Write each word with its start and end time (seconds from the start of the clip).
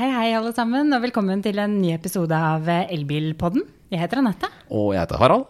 Hei, 0.00 0.06
hei, 0.08 0.28
alle 0.32 0.48
sammen, 0.56 0.94
og 0.96 1.02
velkommen 1.02 1.42
til 1.44 1.58
en 1.60 1.74
ny 1.76 1.90
episode 1.92 2.32
av 2.32 2.64
Elbilpodden. 2.64 3.66
Jeg 3.92 4.00
heter 4.00 4.22
Anette. 4.22 4.48
Og 4.72 4.94
jeg 4.94 5.02
heter 5.02 5.20
Harald. 5.20 5.44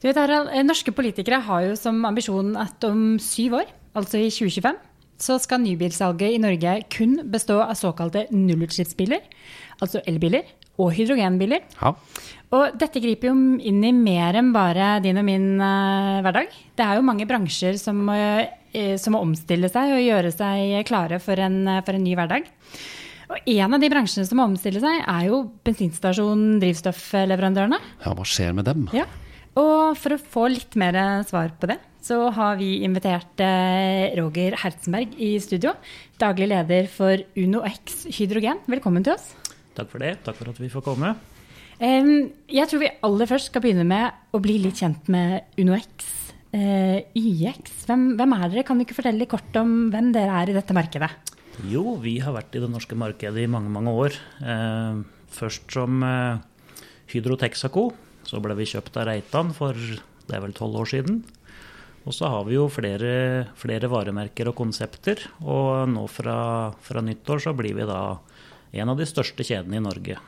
Du 0.00 0.06
vet, 0.06 0.16
Harald, 0.16 0.48
eh, 0.48 0.64
Norske 0.64 0.94
politikere 0.96 1.42
har 1.44 1.66
jo 1.66 1.74
som 1.76 1.98
ambisjon 2.08 2.54
at 2.56 2.86
om 2.88 3.18
syv 3.20 3.58
år, 3.58 3.74
altså 3.92 4.16
i 4.16 4.32
2025, 4.32 4.80
så 5.20 5.36
skal 5.44 5.60
nybilsalget 5.60 6.38
i 6.38 6.40
Norge 6.40 6.78
kun 6.88 7.18
bestå 7.28 7.58
av 7.66 7.76
såkalte 7.76 8.24
nullutslippsbiler, 8.32 9.20
altså 9.84 10.00
elbiler, 10.08 10.48
og 10.80 10.94
hydrogenbiler. 10.96 11.68
Ja. 11.76 11.92
Og 12.56 12.80
dette 12.80 13.04
griper 13.04 13.28
jo 13.28 13.36
inn 13.60 13.84
i 13.84 13.92
mer 13.92 14.40
enn 14.40 14.54
bare 14.56 14.94
din 15.04 15.20
og 15.20 15.28
min 15.28 15.60
uh, 15.60 16.24
hverdag. 16.24 16.48
Det 16.48 16.88
er 16.88 16.96
jo 16.96 17.04
mange 17.12 17.28
bransjer 17.28 17.76
som, 17.76 18.06
uh, 18.08 18.96
som 18.96 19.12
må 19.12 19.20
omstille 19.20 19.68
seg 19.68 19.98
og 19.98 20.06
gjøre 20.08 20.32
seg 20.32 20.78
klare 20.88 21.20
for 21.20 21.36
en, 21.36 21.66
for 21.84 21.92
en 21.92 22.08
ny 22.08 22.16
hverdag. 22.16 22.54
Og 23.26 23.48
en 23.50 23.74
av 23.74 23.82
de 23.82 23.90
bransjene 23.90 24.26
som 24.28 24.38
må 24.38 24.46
omstille 24.46 24.80
seg, 24.82 25.00
er 25.02 25.28
jo 25.30 25.42
bensinstasjon 25.66 26.60
drivstoffleverandørene. 26.62 27.78
ja, 28.04 28.12
hva 28.14 28.26
skjer 28.26 28.54
med 28.54 28.68
dem? 28.68 28.86
Ja. 28.94 29.06
Og 29.56 29.96
for 29.98 30.14
å 30.14 30.20
få 30.20 30.46
litt 30.52 30.76
mer 30.78 30.98
svar 31.26 31.54
på 31.58 31.70
det, 31.70 31.78
så 32.04 32.28
har 32.36 32.58
vi 32.60 32.84
invitert 32.86 33.40
eh, 33.42 34.12
Roger 34.18 34.54
Herzenberg 34.60 35.16
i 35.18 35.32
studio. 35.42 35.72
Daglig 36.20 36.50
leder 36.52 36.90
for 36.92 37.22
Uno 37.40 37.64
X 37.66 38.04
Hydrogen. 38.14 38.60
Velkommen 38.70 39.06
til 39.06 39.16
oss. 39.16 39.32
Takk 39.74 39.90
for 39.90 40.04
det. 40.04 40.12
Takk 40.26 40.38
for 40.38 40.52
at 40.52 40.60
vi 40.60 40.70
får 40.70 40.84
komme. 40.86 41.16
Jeg 41.80 42.68
tror 42.70 42.80
vi 42.80 42.92
aller 43.04 43.28
først 43.28 43.50
skal 43.50 43.64
begynne 43.64 43.84
med 43.88 44.32
å 44.32 44.40
bli 44.40 44.54
litt 44.62 44.78
kjent 44.80 45.10
med 45.12 45.58
Uno 45.60 45.74
X. 45.76 46.12
YX, 46.56 47.82
hvem, 47.84 48.06
hvem 48.16 48.32
er 48.32 48.46
dere? 48.48 48.62
Kan 48.64 48.78
du 48.78 48.86
ikke 48.86 48.96
fortelle 48.96 49.26
kort 49.28 49.58
om 49.60 49.90
hvem 49.92 50.08
dere 50.14 50.38
er 50.40 50.52
i 50.52 50.56
dette 50.56 50.76
markedet? 50.76 51.10
Jo, 51.64 51.96
vi 51.96 52.18
har 52.20 52.34
vært 52.36 52.52
i 52.58 52.60
det 52.60 52.68
norske 52.68 52.98
markedet 52.98 53.46
i 53.46 53.48
mange, 53.48 53.70
mange 53.72 53.94
år. 53.96 54.18
Først 55.32 55.72
som 55.72 56.04
Hydro 57.08 57.38
Texaco. 57.40 57.88
Så 58.26 58.42
ble 58.42 58.56
vi 58.58 58.66
kjøpt 58.68 58.98
av 58.98 59.06
Reitan 59.08 59.54
for 59.56 59.72
det 59.76 60.34
er 60.34 60.42
vel 60.42 60.54
tolv 60.56 60.82
år 60.82 60.90
siden. 60.90 61.22
Og 62.06 62.14
så 62.14 62.28
har 62.30 62.44
vi 62.46 62.54
jo 62.54 62.68
flere, 62.70 63.48
flere, 63.58 63.90
varemerker 63.90 64.50
og 64.50 64.58
konsepter. 64.58 65.22
Og 65.42 65.88
nå 65.90 66.04
fra, 66.10 66.38
fra, 66.82 67.02
nyttår 67.02 67.42
så 67.42 67.54
blir 67.56 67.78
vi 67.78 67.86
da 67.88 68.00
en 68.76 68.92
av 68.92 68.98
de 68.98 69.06
største 69.08 69.46
kjedene 69.46 69.80
i 69.80 69.86
Norge 69.86 70.18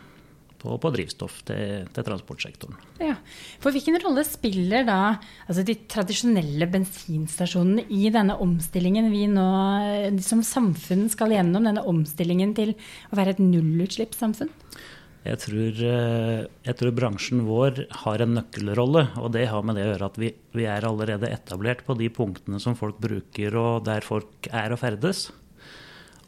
på, 0.59 0.75
på 0.83 0.92
drivstoff 0.95 1.41
til, 1.48 1.87
til, 1.95 2.06
transportsektoren. 2.06 2.77
Ja, 3.03 3.17
For 3.62 3.75
hvilken 3.75 3.98
rolle 4.03 4.25
spiller 4.27 4.87
da 4.89 4.98
altså 5.47 5.65
de 5.67 5.78
tradisjonelle 5.91 6.69
bensinstasjonene 6.70 7.87
i 7.95 8.11
denne 8.15 8.39
omstillingen 8.42 9.11
vi 9.15 9.27
nå 9.31 9.48
som 10.25 10.45
samfunn 10.47 11.09
skal 11.12 11.34
gjennom, 11.37 11.67
denne 11.69 11.84
omstillingen 11.89 12.55
til 12.59 12.75
å 13.11 13.19
være 13.19 13.37
et 13.37 13.42
nullutslippssamfunn? 13.42 14.53
Jeg 15.28 15.41
tror, 15.42 15.81
jeg 15.83 16.75
tror, 16.78 16.93
bransjen 16.97 17.43
vår 17.45 17.83
har 18.05 18.22
en 18.25 18.37
nøkkelrolle, 18.39 19.03
og 19.20 19.33
det 19.34 19.48
har 19.50 19.65
med 19.67 19.77
det 19.77 19.84
å 19.84 19.91
gjøre 19.91 20.09
at 20.09 20.20
vi, 20.22 20.31
vi, 20.56 20.65
er 20.70 20.87
allerede 20.89 21.28
etablert 21.28 21.83
på 21.84 21.97
de 21.98 22.09
punktene 22.15 22.61
som 22.62 22.78
folk 22.78 23.00
bruker 23.03 23.59
og 23.59 23.84
der 23.89 24.06
folk 24.06 24.48
er 24.48 24.72
og 24.72 24.81
ferdes. 24.81 25.27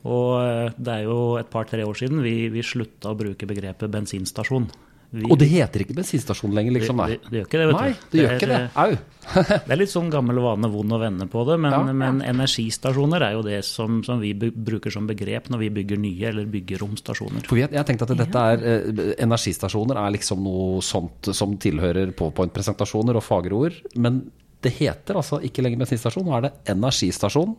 Og 0.08 0.76
det 0.80 0.92
er 0.94 1.08
jo 1.08 1.18
et 1.40 1.50
par-tre 1.52 1.84
år 1.84 1.98
siden 1.98 2.22
vi, 2.24 2.48
vi 2.52 2.64
slutta 2.64 3.12
å 3.12 3.18
bruke 3.18 3.48
begrepet 3.48 3.92
bensinstasjon. 3.92 4.70
Vi, 5.10 5.24
og 5.26 5.40
det 5.40 5.48
heter 5.50 5.82
ikke 5.82 5.96
bensinstasjon 5.98 6.52
lenger, 6.54 6.76
liksom? 6.76 7.00
Det, 7.02 7.16
det, 7.18 7.30
det 7.32 7.38
gjør 7.40 7.46
ikke 7.48 7.58
det, 7.58 7.64
vet 7.66 7.76
nei, 7.76 7.86
du. 7.90 8.02
Det, 8.12 8.18
gjør 8.20 8.34
ikke 8.36 8.48
det. 8.50 8.58
Au. 8.78 8.90
det 9.66 9.74
er 9.74 9.80
litt 9.80 9.90
sånn 9.90 10.10
gammel 10.12 10.38
vane, 10.44 10.70
vond 10.70 10.94
å 10.94 11.00
vende 11.02 11.26
på 11.32 11.42
det. 11.48 11.56
Men, 11.64 11.74
ja, 11.74 11.80
ja. 11.90 11.94
men, 11.98 12.20
energistasjoner 12.30 13.24
er 13.26 13.34
jo 13.34 13.42
det 13.42 13.58
som, 13.66 13.96
som, 14.06 14.22
vi 14.22 14.30
bruker 14.38 14.94
som 14.94 15.08
begrep 15.10 15.50
når 15.50 15.64
vi 15.64 15.70
bygger 15.80 16.00
nye 16.04 16.30
eller 16.30 16.46
bygger 16.52 16.84
om 16.86 16.94
stasjoner. 17.00 17.42
For 17.50 17.58
jeg, 17.58 17.72
jeg 17.74 17.88
tenkte 17.88 18.06
at 18.06 18.14
dette 18.22 18.44
er, 18.54 18.62
eh, 18.70 19.02
Energistasjoner 19.26 19.98
er 19.98 20.14
liksom 20.14 20.46
noe 20.46 20.78
sånt 20.86 21.32
som 21.34 21.58
tilhører 21.58 22.14
PowerPoint-presentasjoner 22.14 23.18
og 23.18 23.26
fagre 23.26 23.58
ord. 23.66 23.82
Men 23.98 24.22
det 24.62 24.76
heter 24.78 25.18
altså 25.18 25.40
ikke 25.42 25.66
lenger 25.66 25.82
bensinstasjon, 25.82 26.30
nå 26.30 26.38
er 26.38 26.46
det 26.46 26.54
energistasjon. 26.70 27.58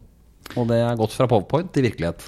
Og 0.57 0.68
det 0.69 0.81
er 0.84 1.00
gått 1.00 1.16
fra 1.16 1.29
PowerPoint 1.31 1.72
til 1.74 1.88
virkelighet. 1.88 2.28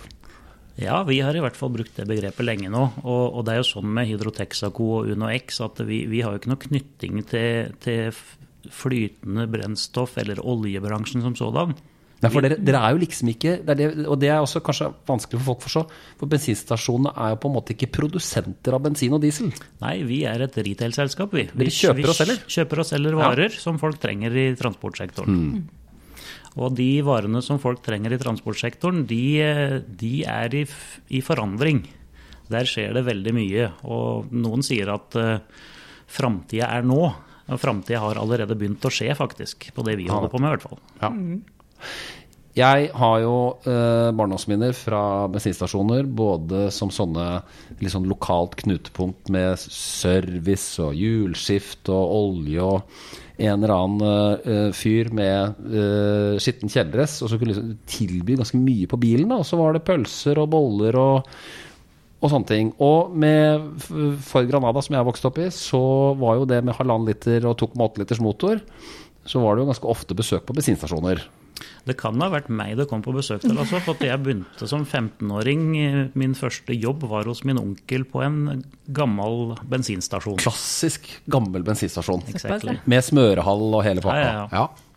Ja, 0.81 1.03
vi 1.05 1.19
har 1.21 1.35
i 1.37 1.41
hvert 1.43 1.57
fall 1.57 1.69
brukt 1.73 1.93
det 1.99 2.07
begrepet 2.09 2.45
lenge 2.45 2.71
nå. 2.73 2.83
Og, 3.03 3.23
og 3.37 3.43
det 3.45 3.53
er 3.53 3.61
jo 3.61 3.69
sånn 3.75 3.91
med 3.93 4.09
Hydrotexaco 4.09 4.89
og 4.97 5.11
Uno 5.13 5.29
X 5.29 5.61
at 5.65 5.83
vi, 5.85 6.03
vi 6.09 6.23
har 6.25 6.33
jo 6.33 6.41
ikke 6.41 6.53
noe 6.53 6.63
knytting 6.63 7.21
til, 7.29 7.75
til, 7.83 8.23
flytende 8.71 9.43
brennstoff 9.51 10.13
eller 10.21 10.39
oljebransjen 10.39 11.19
som 11.25 11.35
sådan. 11.35 11.75
Ja, 12.23 12.29
for 12.31 12.39
dere, 12.39 12.55
dere, 12.55 12.79
er 12.79 12.93
jo 12.95 13.01
liksom 13.01 13.27
ikke 13.33 13.57
det 13.67 13.73
det, 13.75 13.87
Og 14.07 14.15
det 14.21 14.29
er 14.31 14.37
også 14.39 14.61
kanskje 14.63 14.87
vanskelig 15.09 15.41
for 15.41 15.49
folk 15.49 15.59
å 15.59 15.65
forstå. 15.65 15.81
For 16.21 16.31
bensinstasjonene 16.31 17.11
er 17.19 17.33
jo 17.33 17.39
på 17.43 17.51
en 17.51 17.55
måte 17.57 17.75
ikke 17.75 17.91
produsenter 17.99 18.77
av 18.77 18.85
bensin 18.85 19.17
og 19.17 19.19
diesel. 19.25 19.51
Nei, 19.83 19.97
vi 20.07 20.21
er 20.29 20.45
et 20.47 20.55
retail-selskap, 20.55 21.35
vi. 21.35 21.49
Vi, 21.51 21.67
kjøper 21.67 22.13
og? 22.13 22.21
Vi 22.31 22.55
kjøper 22.55 22.81
og 22.85 22.87
selger 22.87 23.19
varer 23.19 23.49
ja. 23.49 23.59
som 23.59 23.81
folk 23.81 23.99
trenger 23.99 24.39
i 24.39 24.47
transportsektoren. 24.59 25.41
Mm. 25.43 25.82
Og 26.59 26.73
de 26.77 27.01
varene 27.05 27.41
som 27.41 27.59
folk 27.61 27.81
trenger 27.85 28.13
i 28.13 28.21
transportsektoren, 28.21 29.03
de, 29.09 29.25
de 29.99 30.15
er 30.29 30.57
i, 30.59 30.63
i, 31.09 31.21
forandring. 31.25 31.81
Der 32.53 32.69
skjer 32.69 32.93
det 32.97 33.07
veldig 33.07 33.33
mye. 33.35 33.69
Og 33.89 34.33
noen 34.35 34.65
sier 34.65 34.91
at 34.93 35.17
uh, 35.17 35.37
framtida 36.05 36.69
er 36.77 36.85
nå. 36.85 37.01
Og 37.43 37.59
framtida 37.59 38.03
har 38.03 38.21
allerede 38.21 38.57
begynt 38.59 38.85
å 38.85 38.93
skje, 38.93 39.09
faktisk. 39.17 39.71
På 39.73 39.85
det 39.87 39.97
vi 39.99 40.09
holder 40.11 40.31
på 40.31 40.41
med, 40.41 40.51
i 40.51 40.55
hvert 40.55 40.67
fall. 40.67 40.83
Ja. 41.01 41.11
Jeg 42.53 42.91
har 42.93 43.15
jo 43.23 43.37
eh, 43.65 44.11
barndomsminner 44.13 44.75
fra 44.77 45.25
bensinstasjoner, 45.33 46.05
både 46.05 46.67
som 46.69 46.91
sånne 46.93 47.41
liksom 47.81 48.05
lokalt 48.05 48.59
knutepunkt 48.61 49.31
med 49.33 49.57
service 49.57 50.77
og 50.83 50.93
hjulskift 50.93 51.89
og 51.89 52.13
olje 52.19 52.67
og 52.67 53.22
en 53.41 53.63
eller 53.63 53.73
annen 53.73 54.41
uh, 54.45 54.71
fyr 54.75 55.09
med 55.15 55.59
uh, 55.73 56.39
skitten 56.41 56.69
kjeledress 56.69 57.17
og 57.23 57.31
så 57.31 57.39
kunne 57.39 57.53
liksom 57.53 57.75
tilby 57.89 58.37
ganske 58.37 58.59
mye 58.61 58.89
på 58.89 58.99
bilen. 59.01 59.31
Da. 59.31 59.41
Og 59.41 59.47
så 59.49 59.59
var 59.59 59.73
det 59.73 59.85
pølser 59.87 60.41
og 60.41 60.51
boller 60.53 60.97
og, 61.01 61.29
og 62.21 62.33
sånne 62.33 62.49
ting. 62.49 62.73
Og 62.83 63.15
med 63.17 63.69
Ford 64.25 64.49
Granada, 64.51 64.83
som 64.85 64.99
jeg 64.99 65.09
vokste 65.09 65.31
opp 65.31 65.41
i, 65.41 65.49
så 65.53 65.83
var 66.19 66.41
jo 66.41 66.49
det 66.49 66.61
med 66.65 66.77
halvannen 66.77 67.09
liter 67.09 67.49
og 67.49 67.57
2,8 67.63 68.03
liters 68.03 68.21
motor, 68.23 68.61
så 69.25 69.41
var 69.41 69.55
det 69.55 69.63
jo 69.63 69.71
ganske 69.71 69.89
ofte 69.95 70.17
besøk 70.19 70.45
på 70.45 70.55
bensinstasjoner. 70.57 71.23
Det 71.87 71.95
kan 71.99 72.19
ha 72.23 72.29
vært 72.33 72.49
meg 72.53 72.77
det 72.79 72.87
kom 72.89 73.03
på 73.05 73.13
besøk 73.15 73.43
til. 73.43 73.57
Altså, 73.59 73.81
for 73.83 73.99
jeg 74.03 74.21
begynte 74.23 74.67
som 74.69 74.85
15-åring. 74.85 75.65
Min 76.19 76.37
første 76.37 76.75
jobb 76.75 77.05
var 77.11 77.27
hos 77.29 77.43
min 77.47 77.59
onkel 77.61 78.07
på 78.09 78.23
en 78.25 78.63
gammel 78.95 79.53
bensinstasjon. 79.69 80.39
Klassisk 80.43 81.09
gammel 81.31 81.65
bensinstasjon. 81.67 82.25
Exactly. 82.33 82.79
Med 82.89 83.05
smørehall 83.05 83.67
og 83.69 83.85
hele 83.85 84.03
pakka. 84.03 84.23
Ja, 84.23 84.33
ja, 84.33 84.63
ja. 84.63 84.93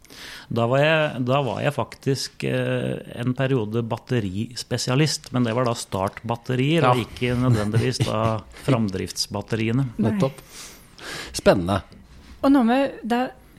Da, 0.46 0.68
var 0.70 0.78
jeg, 0.78 1.24
da 1.26 1.40
var 1.42 1.58
jeg 1.64 1.74
faktisk 1.74 2.44
eh, 2.46 3.00
en 3.18 3.34
periode 3.36 3.82
batterispesialist, 3.90 5.32
men 5.34 5.46
det 5.46 5.56
var 5.58 5.66
da 5.66 5.74
startbatterier, 5.76 6.86
og 6.86 7.02
ikke 7.02 7.34
nødvendigvis 7.40 8.04
da 8.06 8.20
framdriftsbatteriene. 8.68 9.88
Nettopp. 10.06 10.38
Spennende. 11.34 11.80
Og 12.46 12.52
nå 12.54 12.62
med, 12.68 13.00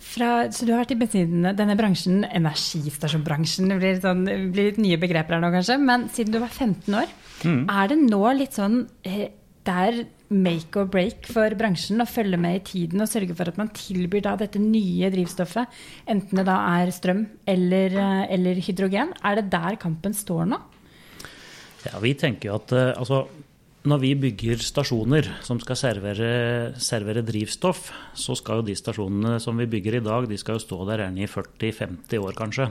fra, 0.07 0.29
så 0.53 0.65
du 0.65 0.73
har 0.73 0.83
vært 0.83 0.93
i 0.95 0.99
bensin, 0.99 1.49
denne 1.57 1.75
bransjen, 1.79 2.21
energistasjonbransjen, 2.25 3.71
det 3.71 3.79
blir, 3.81 3.99
sånn, 4.03 4.23
det 4.27 4.37
blir 4.53 4.71
litt 4.71 4.79
nye 4.81 4.99
begreper 5.01 5.37
her 5.37 5.43
nå 5.43 5.51
kanskje, 5.53 5.79
men 5.81 6.07
siden 6.13 6.35
du 6.35 6.39
var 6.43 6.53
15 6.53 6.99
år, 7.01 7.11
mm. 7.43 7.65
er 7.69 7.91
det 7.91 7.99
nå 8.05 8.21
litt 8.39 8.57
sånn 8.57 8.81
eh, 9.07 9.27
det 9.67 9.75
er 9.75 9.97
make 10.31 10.79
or 10.79 10.87
break 10.91 11.27
for 11.31 11.53
bransjen 11.59 12.03
å 12.03 12.07
følge 12.07 12.39
med 12.39 12.59
i 12.59 12.63
tiden 12.67 13.03
og 13.03 13.09
sørge 13.11 13.35
for 13.35 13.51
at 13.51 13.59
man 13.59 13.71
tilbyr 13.75 14.23
da 14.25 14.35
dette 14.39 14.61
nye 14.61 15.09
drivstoffet, 15.11 15.75
enten 16.11 16.41
det 16.41 16.47
da 16.47 16.57
er 16.77 16.91
strøm 16.95 17.25
eller, 17.47 17.95
eh, 17.95 18.23
eller 18.35 18.61
hydrogen. 18.63 19.13
Er 19.23 19.39
det 19.39 19.49
der 19.51 19.79
kampen 19.79 20.15
står 20.15 20.47
nå? 20.51 20.59
Ja, 21.87 21.99
vi 22.03 22.13
tenker 22.19 22.49
jo 22.51 22.57
at 22.59 22.73
eh, 22.75 22.93
altså, 22.97 23.25
når 23.87 24.01
vi 24.03 24.11
bygger 24.19 24.61
stasjoner 24.63 25.29
som 25.45 25.59
skal 25.63 25.77
servere, 25.79 26.29
servere, 26.81 27.23
drivstoff, 27.25 27.89
så 28.17 28.35
skal 28.37 28.61
jo 28.61 28.67
de 28.67 28.75
stasjonene 28.77 29.37
som 29.43 29.57
vi 29.59 29.67
bygger 29.69 29.99
i 29.99 30.03
dag, 30.03 30.27
de 30.29 30.37
skal 30.39 30.57
jo 30.57 30.63
stå 30.65 30.81
der 30.89 31.05
gjerne 31.05 31.23
i 31.23 31.29
40-50 31.31 32.21
år, 32.21 32.35
kanskje. 32.37 32.69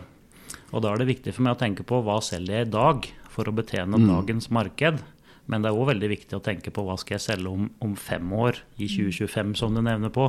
Og 0.74 0.82
da 0.82 0.92
er 0.92 1.00
det 1.00 1.10
viktig 1.10 1.34
for 1.34 1.46
meg 1.46 1.56
å 1.56 1.60
tenke 1.60 1.86
på 1.86 2.00
hva 2.04 2.18
selger 2.24 2.60
jeg 2.60 2.68
i 2.68 2.74
dag 2.74 3.08
for 3.32 3.48
å 3.48 3.54
betjene 3.56 4.00
mm. 4.00 4.08
dagens 4.10 4.50
marked. 4.54 5.02
Men 5.46 5.62
det 5.62 5.70
er 5.70 5.78
òg 5.78 5.92
veldig 5.92 6.10
viktig 6.10 6.36
å 6.36 6.42
tenke 6.42 6.72
på 6.74 6.84
hva 6.86 6.96
skal 7.00 7.16
jeg 7.16 7.26
selge 7.28 7.52
om, 7.52 7.68
om 7.84 7.94
fem 7.98 8.32
år, 8.34 8.58
i 8.82 8.88
2025 8.90 9.54
som 9.60 9.76
du 9.76 9.82
nevner 9.84 10.12
på, 10.14 10.26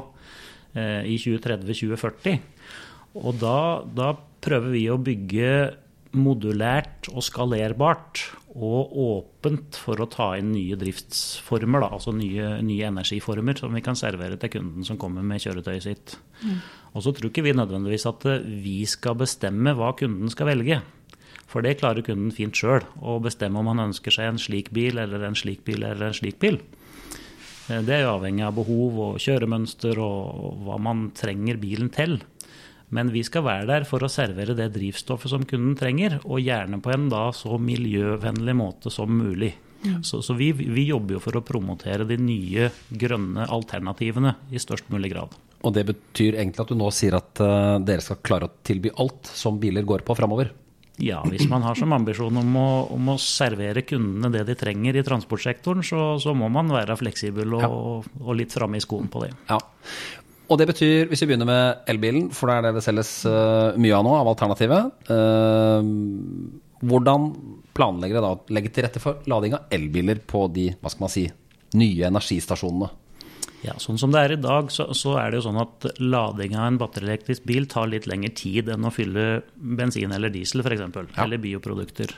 eh, 0.78 1.10
i 1.10 1.18
2030-2040. 1.22 2.40
Og 3.18 3.40
da, 3.42 3.60
da 3.88 4.12
prøver 4.46 4.76
vi 4.76 4.86
å 4.94 5.00
bygge 5.02 5.52
modulært 6.16 7.10
og 7.12 7.24
skalerbart 7.26 8.24
og 8.58 8.94
åpent 8.98 9.78
for 9.78 10.02
å 10.02 10.08
ta 10.10 10.32
inn 10.40 10.54
nye 10.56 10.78
driftsformer, 10.80 11.84
da, 11.84 11.92
altså 11.98 12.14
nye, 12.16 12.56
nye, 12.66 12.88
energiformer 12.90 13.60
som 13.60 13.76
vi 13.76 13.84
kan 13.86 13.98
servere 14.00 14.40
til 14.42 14.56
kunden 14.56 14.88
som 14.88 15.00
kommer 15.02 15.26
med 15.26 15.44
kjøretøyet 15.44 15.86
sitt. 15.86 16.16
Mm. 16.42 16.62
Og 16.96 17.06
så 17.06 17.14
tror 17.14 17.30
ikke 17.30 17.46
vi 17.46 17.54
nødvendigvis 17.58 18.08
at 18.10 18.26
vi 18.48 18.80
skal 18.90 19.20
bestemme 19.20 19.76
hva 19.78 19.92
kunden 20.00 20.32
skal 20.34 20.50
velge. 20.54 20.82
For 21.48 21.64
det 21.64 21.78
klarer 21.80 22.04
kunden 22.04 22.34
fint 22.36 22.58
sjøl, 22.58 22.84
å 23.00 23.20
bestemme 23.24 23.62
om 23.62 23.70
han 23.72 23.86
ønsker 23.90 24.14
seg 24.14 24.32
en 24.32 24.42
slik 24.42 24.74
bil 24.76 25.00
eller 25.00 25.24
en 25.28 25.38
slik 25.38 25.64
bil 25.68 25.86
eller 25.86 26.10
en 26.10 26.18
slik 26.18 26.42
bil. 26.42 26.60
Eh, 27.70 27.84
det 27.86 27.94
er 27.96 28.06
jo 28.06 28.16
avhengig 28.18 28.46
av 28.48 28.58
behov 28.58 29.00
og 29.06 29.22
kjøremønster 29.24 30.02
og 30.04 30.64
hva 30.66 30.80
man 30.82 31.10
trenger 31.18 31.60
bilen 31.62 31.92
til. 31.94 32.20
Men 32.96 33.12
vi 33.12 33.24
skal 33.28 33.44
være 33.44 33.68
der 33.68 33.86
for 33.88 34.04
å 34.04 34.12
servere 34.12 34.56
det 34.56 34.70
drivstoffet 34.78 35.32
som 35.34 35.44
kunden 35.48 35.76
trenger, 35.80 36.20
og 36.24 36.40
gjerne 36.40 36.80
på 36.84 36.94
en 36.94 37.10
da 37.12 37.28
så 37.36 37.60
miljøvennlig 37.60 38.56
måte 38.56 38.94
som 38.94 39.12
mulig. 39.12 39.54
Mm. 39.84 40.04
Så, 40.04 40.22
så 40.26 40.34
vi, 40.34 40.52
vi, 40.56 40.88
jobber 40.88 41.18
jo 41.18 41.24
for 41.24 41.38
å 41.38 41.44
promotere 41.46 42.08
de 42.08 42.18
nye 42.20 42.72
grønne 42.90 43.46
alternativene 43.46 44.34
i 44.50 44.62
størst 44.62 44.88
mulig 44.94 45.12
grad. 45.14 45.36
Og 45.68 45.74
det 45.74 45.84
betyr 45.90 46.38
egentlig 46.38 46.64
at 46.64 46.72
du 46.72 46.78
nå 46.80 46.88
sier 46.94 47.18
at 47.18 47.44
uh, 47.44 47.76
dere 47.84 48.04
skal 48.06 48.22
klare 48.26 48.48
å 48.48 48.56
tilby 48.66 48.94
alt 49.02 49.30
som 49.36 49.60
biler 49.62 49.86
går 49.88 50.06
på 50.08 50.16
framover? 50.18 50.54
Ja, 50.98 51.20
hvis 51.30 51.46
man 51.46 51.62
har 51.62 51.78
som 51.78 51.92
ambisjon 51.94 52.40
om 52.42 52.56
å, 52.58 52.70
om 52.96 53.12
å, 53.14 53.20
servere 53.22 53.84
kundene 53.86 54.32
det 54.34 54.48
de 54.48 54.56
trenger 54.58 54.98
i 54.98 55.04
transportsektoren, 55.06 55.86
så, 55.86 56.16
så 56.22 56.34
må 56.34 56.50
man 56.50 56.74
være 56.74 56.96
fleksibel 56.98 57.54
og, 57.54 57.62
ja. 57.62 57.70
og 58.24 58.38
litt 58.40 58.56
framme 58.56 58.80
i 58.80 58.82
skoen 58.82 59.12
på 59.14 59.22
det. 59.22 59.30
Ja. 59.52 59.60
Og 60.48 60.60
det 60.60 60.70
betyr, 60.70 61.10
hvis 61.10 61.24
vi 61.24 61.32
begynner 61.32 61.50
med 61.50 61.90
elbilen, 61.92 62.30
for 62.36 62.48
det 62.48 62.58
er 62.58 62.68
det 62.68 62.78
det 62.78 62.86
selges 62.86 63.12
uh, 63.28 63.76
mye 63.76 63.96
av 63.98 64.06
nå, 64.08 64.14
av 64.16 64.30
alternativet 64.32 65.10
uh, 65.12 65.82
Hvordan 66.88 67.26
planlegger 67.76 68.20
dere 68.20 68.24
da 68.24 68.36
å 68.36 68.56
legge 68.56 68.72
til 68.72 68.86
rette 68.86 69.02
for 69.02 69.26
lading 69.28 69.58
av 69.58 69.74
elbiler 69.74 70.22
på 70.24 70.46
de 70.54 70.70
hva 70.78 70.92
skal 70.94 71.08
man 71.08 71.14
si, 71.14 71.26
nye 71.76 72.08
energistasjonene? 72.08 72.90
Ja, 73.66 73.74
Sånn 73.82 73.98
som 73.98 74.14
det 74.14 74.22
er 74.22 74.36
i 74.36 74.40
dag, 74.40 74.70
så, 74.72 74.92
så, 74.96 75.16
er 75.18 75.32
det 75.32 75.40
jo 75.40 75.48
sånn 75.48 75.60
at 75.60 75.88
lading 75.98 76.54
av 76.56 76.68
en 76.70 76.80
batterielektrisk 76.80 77.48
bil 77.50 77.66
tar 77.70 77.90
litt 77.90 78.06
lengre 78.10 78.30
tid 78.38 78.70
enn 78.72 78.86
å 78.86 78.94
fylle 78.94 79.42
bensin 79.58 80.14
eller 80.14 80.32
diesel 80.34 80.62
f.eks. 80.62 80.84
Ja. 80.86 81.26
Eller 81.26 81.42
bioprodukter. 81.42 82.14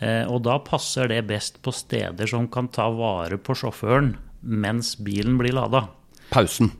Eh, 0.00 0.24
og 0.24 0.40
da 0.48 0.56
passer 0.64 1.12
det 1.12 1.20
best 1.28 1.60
på 1.62 1.74
steder 1.76 2.30
som 2.30 2.48
kan 2.52 2.70
ta 2.72 2.88
vare 2.94 3.36
på 3.36 3.56
sjåføren 3.60 4.14
mens 4.40 4.94
bilen 4.96 5.36
blir 5.40 5.54
lada. 5.58 5.84
Pausen. 6.32 6.72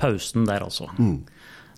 Pausen 0.00 0.46
der, 0.48 0.64
altså. 0.66 0.88
Mm. 0.98 1.18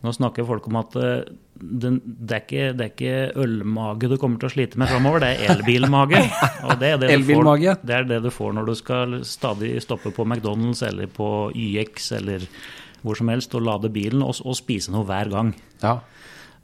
Nå 0.03 0.13
snakker 0.17 0.47
folk 0.47 0.67
om 0.67 0.79
at 0.81 0.97
eh, 0.99 1.31
det, 1.63 1.93
det, 2.03 2.35
er 2.35 2.43
ikke, 2.43 2.69
det, 2.75 2.87
er 2.87 2.91
ikke, 2.91 3.43
ølmage 3.45 4.11
du 4.11 4.17
kommer 4.19 4.41
til 4.43 4.49
å 4.49 4.53
slite 4.55 4.81
med 4.81 4.91
framover, 4.91 5.23
det 5.23 5.31
er 5.35 5.53
elbilmage. 5.55 6.23
Og 6.67 6.75
det 6.81 6.95
er 6.95 7.03
det. 7.03 7.11
Får, 7.29 7.51
det 7.87 7.99
er 7.99 8.09
det 8.09 8.23
du 8.25 8.31
får 8.35 8.57
når 8.57 8.71
du 8.71 8.75
skal 8.79 9.21
stadig 9.27 9.77
stoppe 9.85 10.11
på 10.15 10.27
McDonald's 10.27 10.83
eller 10.87 11.11
på 11.13 11.29
YX 11.55 12.13
eller 12.19 12.49
hvor 13.03 13.19
som 13.19 13.31
helst 13.31 13.55
og 13.59 13.65
lade 13.67 13.91
bilen 13.95 14.23
og, 14.23 14.37
og 14.47 14.59
spise 14.59 14.93
noe 14.95 15.07
hver 15.07 15.31
gang. 15.31 15.55
Ja. 15.83 15.97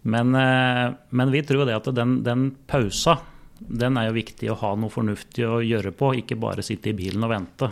Men, 0.09 0.35
eh, 0.39 0.85
men, 1.11 1.35
vi 1.35 1.43
tror 1.47 1.67
det 1.67 1.79
at 1.79 1.91
den, 1.95 2.21
den 2.27 2.51
pausa 2.71 3.19
den 3.59 3.99
er 3.99 4.09
jo 4.09 4.19
viktig 4.19 4.51
å 4.53 4.59
ha 4.61 4.75
noe 4.79 4.93
fornuftig 4.93 5.47
å 5.47 5.59
gjøre 5.67 5.91
på, 5.99 6.13
ikke 6.21 6.39
bare 6.39 6.63
sitte 6.63 6.93
i 6.93 6.99
bilen 6.99 7.25
og 7.27 7.33
vente. 7.33 7.71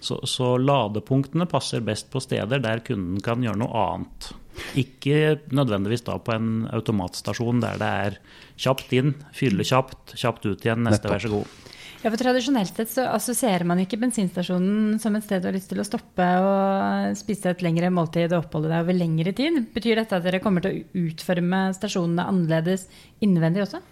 Så, 0.00 0.20
så 0.28 0.56
ladepunktene 0.60 1.48
passer 1.50 1.84
best 1.84 2.10
på 2.12 2.22
steder 2.22 2.62
der 2.64 2.84
kunden 2.86 3.22
kan 3.24 3.42
gjøre 3.44 3.60
noe 3.62 3.86
annet. 3.86 4.30
Ikke 4.78 5.38
nødvendigvis 5.54 6.04
da 6.06 6.18
på 6.22 6.34
en 6.34 6.66
automatstasjon 6.74 7.62
der 7.62 7.78
det 7.80 7.88
er 8.08 8.18
kjapt 8.58 8.94
inn, 8.98 9.14
fylle 9.36 9.66
kjapt, 9.66 10.16
kjapt 10.18 10.46
ut 10.48 10.66
igjen, 10.66 10.84
neste, 10.86 11.10
vær 11.10 11.22
så 11.22 11.32
god. 11.36 11.56
Ja, 11.98 12.12
for 12.12 12.20
Tradisjonelt 12.20 12.76
sett 12.78 12.92
så 12.92 13.08
assosierer 13.10 13.66
man 13.66 13.80
ikke 13.82 13.98
bensinstasjonen 13.98 15.00
som 15.02 15.16
et 15.18 15.24
sted 15.26 15.42
du 15.42 15.48
har 15.48 15.56
lyst 15.56 15.70
til 15.72 15.82
å 15.82 15.86
stoppe 15.86 16.26
og 16.44 17.16
spise 17.18 17.50
et 17.50 17.64
lengre 17.66 17.90
måltid 17.90 18.30
og 18.30 18.44
oppholde 18.44 18.70
deg 18.70 18.84
over 18.84 18.94
lengre 18.94 19.32
tid. 19.34 19.64
Betyr 19.74 19.98
dette 19.98 20.18
at 20.18 20.26
dere 20.26 20.38
kommer 20.44 20.62
til 20.62 20.76
å 20.76 21.06
utforme 21.08 21.64
stasjonene 21.74 22.28
annerledes 22.30 22.86
innvendig 23.26 23.66
også? 23.66 23.82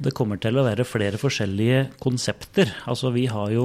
Det 0.00 0.14
kommer 0.16 0.38
til 0.40 0.56
å 0.56 0.64
være 0.64 0.86
flere 0.88 1.18
forskjellige 1.20 1.80
konsepter. 2.00 2.70
Altså, 2.88 3.10
vi 3.12 3.26
har 3.28 3.50
jo 3.52 3.64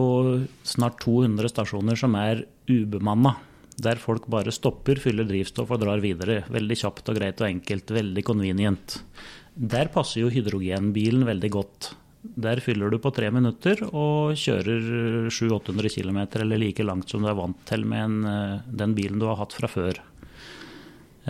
snart 0.68 0.98
200 1.06 1.52
stasjoner 1.54 2.00
som 2.00 2.18
er 2.20 2.44
ubemanna. 2.68 3.38
Der 3.80 4.00
folk 4.00 4.28
bare 4.32 4.52
stopper, 4.56 5.00
fyller 5.00 5.28
drivstoff 5.28 5.72
og 5.72 5.80
drar 5.84 6.04
videre. 6.04 6.42
Veldig 6.52 6.78
kjapt 6.82 7.12
og 7.12 7.20
greit 7.20 7.40
og 7.40 7.48
enkelt. 7.48 7.94
Veldig 7.98 8.24
convenient. 8.28 8.98
Der 9.56 9.88
passer 9.94 10.26
jo 10.26 10.32
hydrogenbilen 10.34 11.24
veldig 11.28 11.52
godt. 11.56 11.94
Der 12.26 12.60
fyller 12.64 12.92
du 12.92 12.98
på 13.00 13.14
tre 13.16 13.30
minutter 13.32 13.86
og 13.86 14.36
kjører 14.40 15.30
700-800 15.30 15.94
km 15.94 16.20
eller 16.42 16.60
like 16.60 16.84
langt 16.84 17.12
som 17.12 17.24
du 17.24 17.30
er 17.32 17.38
vant 17.38 17.60
til 17.70 17.86
med 17.88 18.02
en, 18.02 18.18
eh, 18.26 18.66
den 18.84 18.96
bilen 18.98 19.22
du 19.22 19.28
har 19.30 19.40
hatt 19.40 19.56
fra 19.56 19.70
før. 19.72 20.02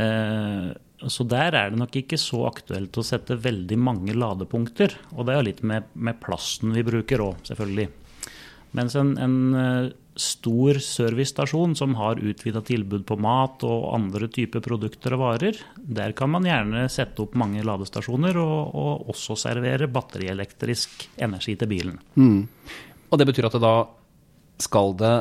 Eh, 0.02 0.72
så 1.12 1.26
der 1.30 1.56
er 1.58 1.72
det 1.72 1.80
nok 1.82 1.96
ikke 2.00 2.18
så 2.22 2.46
aktuelt 2.50 2.98
å 2.98 3.06
sette 3.06 3.38
veldig 3.42 3.78
mange 3.82 4.16
ladepunkter. 4.16 4.96
Og 5.16 5.26
det 5.26 5.34
er 5.34 5.40
jo 5.40 5.50
litt 5.50 5.62
med, 5.68 5.92
med 5.94 6.20
plassen 6.24 6.74
vi 6.76 6.86
bruker 6.86 7.24
òg, 7.26 7.44
selvfølgelig. 7.50 7.90
Mens 8.76 8.96
en, 9.00 9.14
en 9.22 9.38
eh, 9.60 9.92
stor 10.20 10.80
servicestasjon 10.84 11.76
som 11.76 11.96
har 12.00 12.20
utvida 12.24 12.62
tilbud 12.66 13.06
på 13.08 13.18
mat 13.20 13.64
og 13.68 13.90
andre 13.96 14.30
typer 14.32 14.64
produkter 14.64 15.16
og 15.16 15.24
varer, 15.24 15.60
der 15.76 16.16
kan 16.16 16.32
man 16.32 16.48
gjerne 16.48 16.88
sette 16.92 17.24
opp 17.24 17.36
mange 17.40 17.64
ladestasjoner 17.68 18.40
og, 18.40 18.58
og 18.76 19.14
også 19.14 19.38
servere 19.46 19.92
batterielektrisk 19.92 21.08
energi 21.24 21.58
til 21.60 21.72
bilen. 21.72 22.02
Mm. 22.16 22.42
Og 23.12 23.20
det 23.20 23.30
betyr 23.30 23.50
at 23.50 23.58
det 23.58 23.64
da 23.64 23.76
skal 24.64 24.96
det 24.96 25.16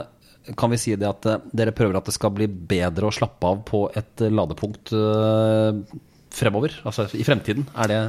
Kan 0.61 0.75
vi 0.75 0.81
si 0.81 0.93
det 1.00 1.08
at 1.08 1.29
eh, 1.31 1.44
dere 1.56 1.75
prøver 1.76 1.96
at 1.99 2.08
det 2.08 2.17
skal 2.17 2.35
bli 2.37 2.49
bedre 2.49 3.08
å 3.08 3.14
slappe 3.14 3.49
av 3.49 3.62
på 3.69 3.87
et 3.96 4.26
ladepunkt 4.29 4.93
eh, 4.96 5.99
fremover? 6.35 6.76
Altså 6.85 7.08
i 7.17 7.25
fremtiden? 7.26 7.69
Er 7.79 7.93
det 7.93 8.00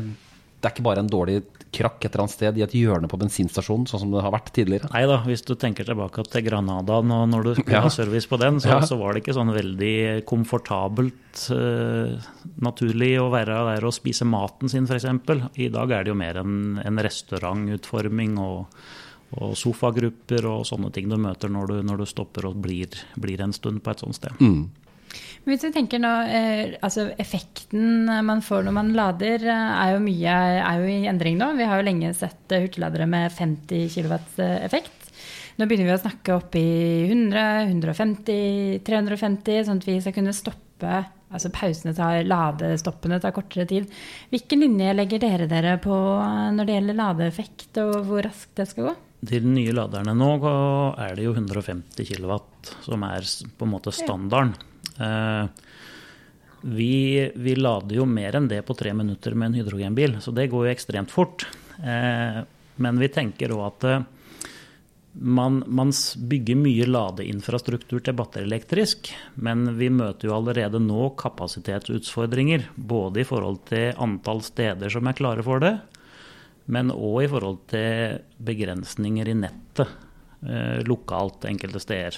det 0.65 0.71
er 0.71 0.73
ikke 0.79 0.85
bare 0.87 1.01
en 1.03 1.09
dårlig 1.11 1.41
krakk 1.75 1.99
et 1.99 2.07
eller 2.07 2.23
annet 2.23 2.33
sted 2.33 2.55
i 2.57 2.63
et 2.65 2.71
hjørne 2.73 3.05
på 3.11 3.19
bensinstasjonen, 3.21 3.83
sånn 3.85 4.01
som 4.01 4.13
det 4.15 4.23
har 4.25 4.33
vært 4.33 4.49
tidligere? 4.55 4.89
Nei 4.95 5.03
da, 5.11 5.19
hvis 5.27 5.43
du 5.45 5.51
tenker 5.61 5.85
tilbake 5.85 6.23
til 6.31 6.45
Granada 6.47 7.01
nå, 7.05 7.19
når 7.29 7.45
du 7.45 7.51
skulle 7.59 7.75
ja. 7.75 7.83
ha 7.85 7.91
service 7.93 8.25
på 8.31 8.39
den, 8.41 8.57
så, 8.63 8.71
ja. 8.71 8.79
så, 8.87 8.97
var 8.97 9.13
det 9.13 9.21
ikke 9.21 9.35
sånn 9.37 9.53
veldig 9.53 10.25
komfortabelt 10.25 11.43
uh, 11.53 12.15
naturlig 12.65 13.11
å 13.21 13.29
være 13.35 13.59
der 13.69 13.85
og 13.85 13.93
spise 13.93 14.25
maten 14.25 14.71
sin, 14.71 14.89
f.eks. 14.89 15.05
I 15.61 15.69
dag 15.75 15.93
er 15.93 16.07
det 16.07 16.15
jo 16.15 16.17
mer 16.17 16.41
en, 16.41 16.79
en 16.81 17.03
restaurantutforming 17.05 18.39
og, 18.41 18.65
og, 19.33 19.53
sofagrupper 19.57 20.47
og 20.49 20.65
sånne 20.69 20.91
ting 20.95 21.09
du 21.11 21.17
møter 21.19 21.51
når 21.51 21.71
du, 21.71 21.77
når 21.89 22.03
du 22.03 22.09
stopper 22.09 22.49
og 22.49 22.57
blir, 22.63 22.93
blir, 23.19 23.41
en 23.43 23.55
stund 23.55 23.81
på 23.83 23.93
et 23.93 24.03
sånt 24.03 24.17
sted. 24.17 24.35
Mm. 24.39 24.65
Men 25.45 25.53
hvis 25.53 25.63
vi 25.67 25.71
tenker 25.75 26.01
nå, 26.01 26.11
eh, 26.27 26.75
altså 26.83 27.07
Effekten 27.21 28.09
man 28.25 28.41
får 28.43 28.65
når 28.65 28.75
man 28.75 28.93
lader, 28.97 29.45
eh, 29.45 29.71
er 29.85 29.95
jo, 29.95 30.03
mye, 30.03 30.37
er 30.59 30.81
jo 30.81 30.91
i 30.91 31.09
endring 31.09 31.39
nå. 31.39 31.53
Vi 31.59 31.67
har 31.69 31.79
jo 31.79 31.87
lenge 31.87 32.13
sett 32.17 32.51
eh, 32.51 32.65
hurtigladere 32.65 33.07
med 33.09 33.31
50 33.33 33.89
kW 33.93 34.15
effekt. 34.65 35.11
Nå 35.55 35.69
begynner 35.69 35.87
vi 35.87 35.95
å 35.95 36.01
snakke 36.01 36.35
opp 36.35 36.55
i 36.59 36.67
100, 37.07 37.43
150, 37.69 38.81
350, 38.83 39.61
sånn 39.67 39.79
at 39.79 39.87
vi 39.87 40.01
skal 40.03 40.17
kunne 40.17 40.35
stoppe 40.35 41.03
altså 41.35 41.51
Pausene 41.53 41.93
tar, 41.95 42.23
ladestoppene 42.27 43.19
tar 43.23 43.33
kortere 43.35 43.67
tid. 43.69 43.87
Hvilken 44.31 44.61
linje 44.63 44.93
legger 44.95 45.23
dere 45.23 45.47
dere 45.51 45.77
på 45.83 45.95
når 45.95 46.67
det 46.67 46.77
gjelder 46.77 46.99
ladeeffekt, 46.99 47.71
og 47.83 47.95
hvor 48.07 48.25
raskt 48.27 48.55
det 48.59 48.67
skal 48.71 48.89
gå? 48.89 48.95
Til 49.25 49.45
de 49.45 49.51
nye 49.55 49.73
laderne 49.75 50.13
nå 50.17 50.31
er 51.01 51.15
det 51.17 51.25
jo 51.25 51.33
150 51.33 52.07
kW 52.09 52.35
som 52.85 53.05
er 53.07 53.27
på 53.57 53.67
en 53.67 53.71
måte 53.71 53.93
standarden. 53.95 54.55
Eh, 55.01 55.45
vi, 56.65 57.31
vi, 57.35 57.55
lader 57.55 57.99
jo 57.99 58.07
mer 58.09 58.37
enn 58.37 58.49
det 58.49 58.63
på 58.65 58.73
tre 58.77 58.93
minutter 58.97 59.35
med 59.37 59.51
en 59.51 59.59
hydrogenbil, 59.59 60.17
så 60.21 60.33
det 60.33 60.49
går 60.49 60.65
jo 60.65 60.73
ekstremt 60.73 61.13
fort. 61.13 61.45
Eh, 61.77 62.41
men 62.81 63.01
vi 63.01 63.09
tenker 63.13 63.53
òg 63.53 63.65
at 63.67 63.87
eh, 63.89 64.05
man, 65.15 65.61
man, 65.67 65.93
bygger 66.31 66.57
mye 66.59 66.87
ladeinfrastruktur 66.89 68.01
til 68.03 68.17
batterielektrisk, 68.17 69.11
men 69.45 69.75
vi 69.79 69.91
møter 69.93 70.29
jo 70.29 70.35
allerede 70.39 70.81
nå 70.81 71.11
kapasitetsutfordringer. 71.21 72.71
Både 72.75 73.21
i 73.21 73.27
forhold 73.27 73.61
til 73.69 73.93
antall 74.01 74.43
steder 74.45 74.91
som 74.91 75.07
er 75.07 75.17
klare 75.17 75.45
for 75.45 75.63
det, 75.63 75.77
men 76.65 76.93
òg 76.93 77.25
i 77.25 77.29
forhold 77.29 77.59
til 77.69 78.21
begrensninger 78.45 79.29
i 79.29 79.37
nettet 79.37 80.01
lokalt 80.85 81.45
enkelte 81.49 81.79
steder. 81.81 82.17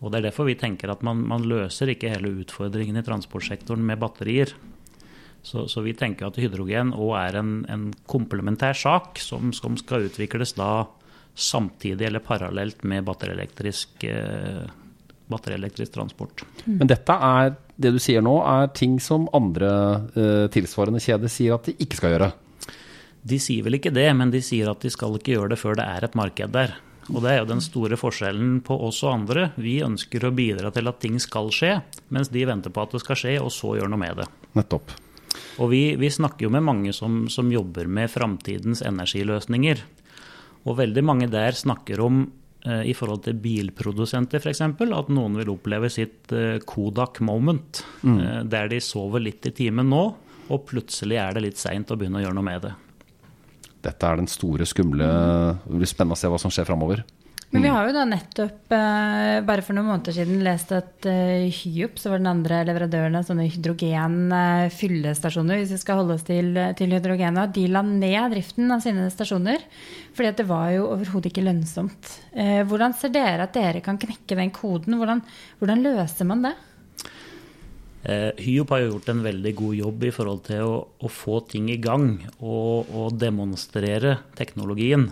Og 0.00 0.12
Det 0.12 0.18
er 0.18 0.28
derfor 0.28 0.48
vi 0.48 0.56
tenker 0.58 0.92
at 0.92 1.02
man, 1.06 1.22
man 1.28 1.46
løser 1.48 1.90
ikke 1.92 2.12
hele 2.12 2.34
utfordringen 2.42 2.98
i 3.00 3.04
transportsektoren 3.06 3.84
med 3.86 4.00
batterier. 4.00 4.52
Så, 5.46 5.66
så 5.70 5.82
vi 5.84 5.94
tenker 5.96 6.26
at 6.26 6.38
hydrogen 6.42 6.92
òg 6.96 7.12
er 7.20 7.38
en, 7.40 7.52
en 7.70 7.88
komplementær 8.10 8.76
sak 8.76 9.20
som, 9.22 9.52
som, 9.54 9.76
skal 9.78 10.08
utvikles 10.08 10.56
da 10.58 10.88
samtidig 11.36 12.08
eller 12.08 12.24
parallelt 12.24 12.82
med 12.88 13.04
batterielektrisk, 13.06 14.04
eh, 14.10 14.64
batterielektrisk 15.30 15.94
transport. 15.94 16.42
Mm. 16.64 16.80
Men 16.80 16.90
dette 16.90 17.18
er, 17.28 17.54
det 17.76 17.92
du 17.94 18.00
sier 18.02 18.24
nå, 18.24 18.34
er 18.42 18.72
ting 18.74 18.98
som 19.02 19.28
andre 19.36 19.70
eh, 20.16 20.46
tilsvarende 20.52 21.02
kjeder 21.04 21.30
sier 21.30 21.56
at 21.56 21.70
de 21.70 21.76
ikke 21.78 22.00
skal 22.00 22.16
gjøre? 22.16 22.32
De 23.26 23.38
sier 23.42 23.64
vel 23.66 23.78
ikke 23.80 23.94
det, 23.94 24.06
men 24.14 24.30
de 24.30 24.42
sier 24.44 24.68
at 24.70 24.84
de 24.84 24.90
skal 24.92 25.16
ikke 25.18 25.34
gjøre 25.34 25.54
det 25.54 25.60
før 25.60 25.78
det 25.78 25.86
er 25.96 26.06
et 26.06 26.18
marked 26.18 26.52
der. 26.54 26.76
Og 27.12 27.22
det 27.22 27.32
er 27.32 27.40
jo 27.40 27.48
den 27.48 27.62
store 27.62 27.98
forskjellen 27.98 28.60
på 28.66 28.76
oss 28.88 29.02
og 29.06 29.12
andre. 29.12 29.48
Vi 29.62 29.78
ønsker 29.86 30.26
å 30.26 30.34
bidra 30.34 30.72
til 30.74 30.90
at 30.90 30.98
ting 31.02 31.18
skal 31.22 31.52
skje, 31.54 31.76
mens 32.14 32.30
de 32.34 32.46
venter 32.48 32.74
på 32.74 32.82
at 32.82 32.96
det 32.96 33.02
skal 33.02 33.18
skje, 33.18 33.36
og 33.42 33.52
så 33.54 33.76
gjør 33.78 33.92
noe 33.92 34.02
med 34.02 34.22
det. 34.22 34.26
Nettopp. 34.58 34.94
Og 35.62 35.70
vi, 35.72 35.82
vi 36.00 36.10
snakker 36.12 36.46
jo 36.46 36.52
med 36.52 36.64
mange 36.66 36.94
som, 36.96 37.26
som 37.32 37.50
jobber 37.52 37.88
med 37.90 38.10
framtidens 38.12 38.82
energiløsninger. 38.86 39.82
Og 40.66 40.80
veldig 40.80 41.04
mange 41.06 41.28
der 41.30 41.56
snakker 41.56 42.02
om 42.02 42.24
eh, 42.66 42.88
i 42.90 42.94
forhold 42.96 43.22
til 43.26 43.38
bilprodusenter 43.40 44.42
f.eks. 44.42 44.64
at 44.66 45.12
noen 45.14 45.38
vil 45.38 45.52
oppleve 45.54 45.90
sitt 45.92 46.32
eh, 46.34 46.58
Kodak 46.66 47.22
moment. 47.24 47.84
Mm. 48.02 48.18
Eh, 48.18 48.40
der 48.50 48.72
de 48.72 48.82
sover 48.82 49.22
litt 49.22 49.46
i 49.46 49.54
timen 49.54 49.92
nå, 49.92 50.04
og 50.46 50.66
plutselig 50.68 51.20
er 51.22 51.36
det 51.36 51.46
litt 51.46 51.62
seint 51.62 51.90
å 51.90 51.98
begynne 51.98 52.20
å 52.20 52.26
gjøre 52.26 52.38
noe 52.38 52.50
med 52.50 52.66
det. 52.66 52.74
Dette 53.86 54.08
er 54.08 54.18
den 54.18 54.30
store, 54.30 54.66
skumle 54.68 55.06
Det 55.62 55.78
blir 55.78 55.90
spennende 55.90 56.18
å 56.18 56.20
se 56.20 56.32
hva 56.32 56.40
som 56.42 56.52
skjer 56.52 56.68
framover. 56.68 57.04
Men 57.50 57.62
vi 57.62 57.68
har 57.70 57.86
jo 57.86 57.92
da 57.94 58.04
nettopp, 58.08 58.72
eh, 58.74 59.40
bare 59.46 59.62
for 59.62 59.74
noen 59.76 59.86
måneder 59.86 60.12
siden, 60.16 60.40
lest 60.44 60.72
at 60.74 61.06
eh, 61.06 61.46
Hyop, 61.54 61.98
så 62.02 62.10
var 62.10 62.18
den 62.18 62.32
andre 62.32 62.64
leverandøren 62.66 63.16
av 63.16 63.24
sånne 63.28 63.46
hydrogenfyllestasjoner, 63.46 65.56
hvis 65.62 65.74
vi 65.76 65.80
skal 65.80 65.98
holde 66.00 66.14
oss 66.18 66.26
til, 66.26 66.46
til 66.76 66.90
hydrogenet, 66.96 67.54
de 67.54 67.64
la 67.70 67.82
ned 67.86 68.32
driften 68.34 68.66
av 68.74 68.80
sine 68.84 69.04
stasjoner. 69.14 69.60
Fordi 70.16 70.28
at 70.32 70.38
det 70.42 70.50
var 70.50 70.68
jo 70.74 70.90
overhodet 70.96 71.28
ikke 71.30 71.46
lønnsomt. 71.46 72.02
Eh, 72.34 72.62
hvordan 72.66 72.92
ser 72.98 73.10
dere 73.14 73.42
at 73.46 73.54
dere 73.54 73.80
kan 73.84 74.00
knekke 74.02 74.34
den 74.36 74.50
koden? 74.54 74.92
Hvordan, 74.98 75.20
hvordan 75.62 75.78
løser 75.86 76.24
man 76.28 76.42
det? 76.48 76.54
Eh, 78.06 78.30
Hyop 78.38 78.70
har 78.70 78.84
jo 78.84 78.90
gjort 78.92 79.08
en 79.10 79.22
veldig 79.24 79.52
god 79.58 79.76
jobb 79.80 80.04
i 80.06 80.12
forhold 80.14 80.42
til 80.46 80.62
å, 80.62 80.74
å 80.86 81.08
få 81.10 81.40
ting 81.50 81.66
i 81.72 81.78
gang 81.82 82.20
og, 82.38 82.86
og 82.94 83.16
demonstrere 83.18 84.20
teknologien. 84.38 85.08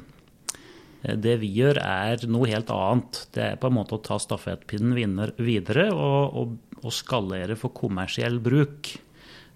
Eh, 1.03 1.17
Det 1.19 1.35
vi 1.43 1.51
gjør 1.57 1.81
er 1.83 2.27
noe 2.31 2.53
helt 2.53 2.71
annet. 2.71 3.25
Det 3.35 3.49
er 3.49 3.59
på 3.59 3.71
en 3.71 3.79
måte 3.81 3.99
å 3.99 4.05
ta 4.05 4.21
stafettpinnen 4.23 4.95
videre 5.43 5.89
og, 5.91 6.39
og, 6.39 6.55
og 6.85 6.95
skalere 6.95 7.59
for 7.59 7.75
kommersiell 7.75 8.39
bruk. 8.45 8.93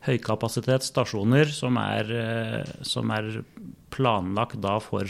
Høykapasitetsstasjoner 0.08 1.54
som 1.54 1.78
er, 1.78 2.10
eh, 2.10 2.74
som 2.82 3.14
er 3.14 3.44
planlagt 3.94 4.58
da 4.64 4.80
for 4.82 5.06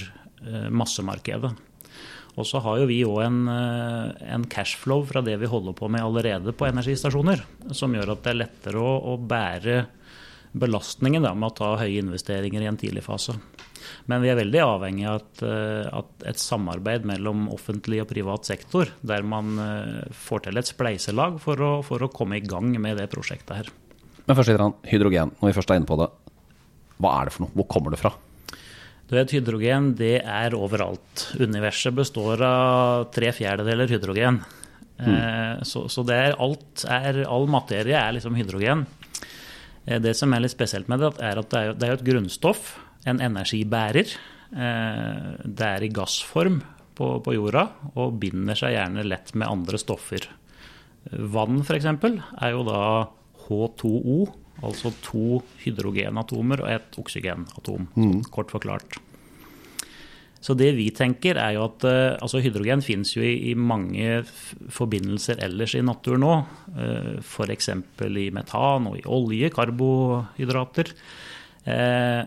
massemarkedet. 0.71 1.51
Og 2.39 2.47
så 2.47 2.61
har 2.63 2.79
jo 2.79 2.89
vi 2.89 3.01
òg 3.07 3.21
en, 3.25 3.39
eh, 3.51 4.33
en 4.35 4.47
cashflow 4.47 5.03
fra 5.09 5.23
det 5.27 5.37
vi 5.41 5.51
holder 5.51 5.75
på 5.75 5.89
med 5.91 6.05
allerede 6.05 6.55
på 6.55 6.69
energistasjoner, 6.69 7.43
som 7.75 7.95
gjør 7.95 8.15
at 8.15 8.23
det 8.23 8.35
er 8.35 8.43
lettere 8.45 8.83
å, 8.83 8.93
å 9.13 9.17
bære 9.19 9.87
belastningen 10.59 11.27
da, 11.27 11.35
med 11.35 11.51
å 11.51 11.57
ta 11.59 11.73
høye 11.81 12.01
investeringer 12.01 12.63
i 12.63 12.69
en 12.71 12.79
tidlig 12.79 13.03
fase. 13.05 13.35
Men 14.11 14.23
vi 14.23 14.31
er 14.31 14.39
veldig 14.39 14.61
avhengig 14.65 15.09
av 15.09 15.19
at, 15.21 15.43
eh, 15.43 15.91
at 16.01 16.29
et 16.31 16.41
samarbeid 16.43 17.07
mellom 17.09 17.49
offentlig 17.55 18.03
og 18.05 18.11
privat 18.13 18.49
sektor, 18.49 18.93
der 19.03 19.27
man 19.27 19.59
eh, 19.63 20.07
får 20.15 20.47
til 20.47 20.61
et 20.61 20.71
spleiselag 20.71 21.41
for 21.43 21.61
å, 21.65 21.73
for 21.87 22.05
å 22.05 22.13
komme 22.13 22.39
i 22.39 22.45
gang 22.45 22.71
med 22.79 23.01
det 23.01 23.11
prosjektet 23.13 23.55
her. 23.57 23.75
Men 24.29 24.37
først 24.37 24.53
litt 24.53 24.89
hydrogen, 24.93 25.35
når 25.41 25.51
vi 25.51 25.59
først 25.59 25.71
er 25.73 25.81
inne 25.81 25.89
på 25.89 25.99
det. 26.01 26.09
Hva 26.99 27.15
er 27.19 27.29
det 27.29 27.35
for 27.35 27.47
noe? 27.47 27.55
Hvor 27.57 27.69
kommer 27.71 27.95
det 27.95 28.01
fra? 28.01 28.13
Du 29.09 29.17
vet, 29.17 29.33
Hydrogen 29.33 29.95
det 29.97 30.19
er 30.21 30.55
overalt. 30.57 31.31
Universet 31.41 31.97
består 31.97 32.43
av 32.45 33.07
tre 33.15 33.31
fjerdedeler 33.33 33.89
hydrogen. 33.89 34.43
Eh, 34.99 35.63
så, 35.65 35.87
så 35.89 36.03
det 36.05 36.17
er 36.17 36.37
alt 36.43 36.83
er, 36.91 37.23
all 37.25 37.47
materie 37.49 37.97
er 37.97 38.17
liksom 38.17 38.37
hydrogen. 38.37 38.85
Eh, 39.87 39.97
det 40.05 40.13
som 40.19 40.35
er 40.35 40.45
litt 40.45 40.53
spesielt 40.53 40.91
med 40.93 41.01
det, 41.01 41.15
er 41.25 41.41
at 41.41 41.49
det 41.55 41.63
er, 41.63 41.79
det 41.79 41.89
er 41.89 41.97
et 41.97 42.05
grunnstoff, 42.05 42.75
en 43.09 43.23
energibærer. 43.25 44.13
Eh, 44.53 45.31
det 45.45 45.71
er 45.71 45.87
i 45.87 45.93
gassform 45.95 46.61
på, 46.99 47.09
på 47.25 47.37
jorda 47.37 47.65
og 47.95 48.19
binder 48.21 48.59
seg 48.59 48.75
gjerne 48.75 49.07
lett 49.07 49.33
med 49.39 49.49
andre 49.49 49.81
stoffer. 49.81 50.29
Vann 51.33 51.63
f.eks. 51.63 51.89
er 51.89 52.53
jo 52.53 52.67
da 52.69 52.83
H2O, 53.47 54.19
altså 54.65 54.93
to 55.05 55.43
hydrogenatomer 55.63 56.65
og 56.65 56.73
et 56.73 56.99
oksygenatom, 57.01 57.87
mm. 57.95 58.17
kort 58.35 58.51
forklart. 58.55 58.99
Så 60.39 60.55
det 60.55 60.71
vi 60.77 60.87
tenker 60.95 61.39
er 61.41 61.57
jo 61.57 61.65
at 61.67 61.85
eh, 61.89 62.17
altså 62.23 62.41
hydrogen 62.43 62.83
finnes 62.85 63.11
jo 63.17 63.25
i, 63.27 63.51
i 63.51 63.55
mange 63.59 64.21
forbindelser 64.75 65.43
ellers 65.45 65.75
i 65.75 65.83
naturen 65.83 66.23
nå. 66.23 66.35
Uh, 66.77 67.17
F.eks. 67.19 67.73
i 67.75 68.29
metan 68.35 68.87
og 68.91 69.01
i 69.01 69.07
olje, 69.11 69.51
karbohydrater. 69.55 70.93
Eh, 71.67 72.21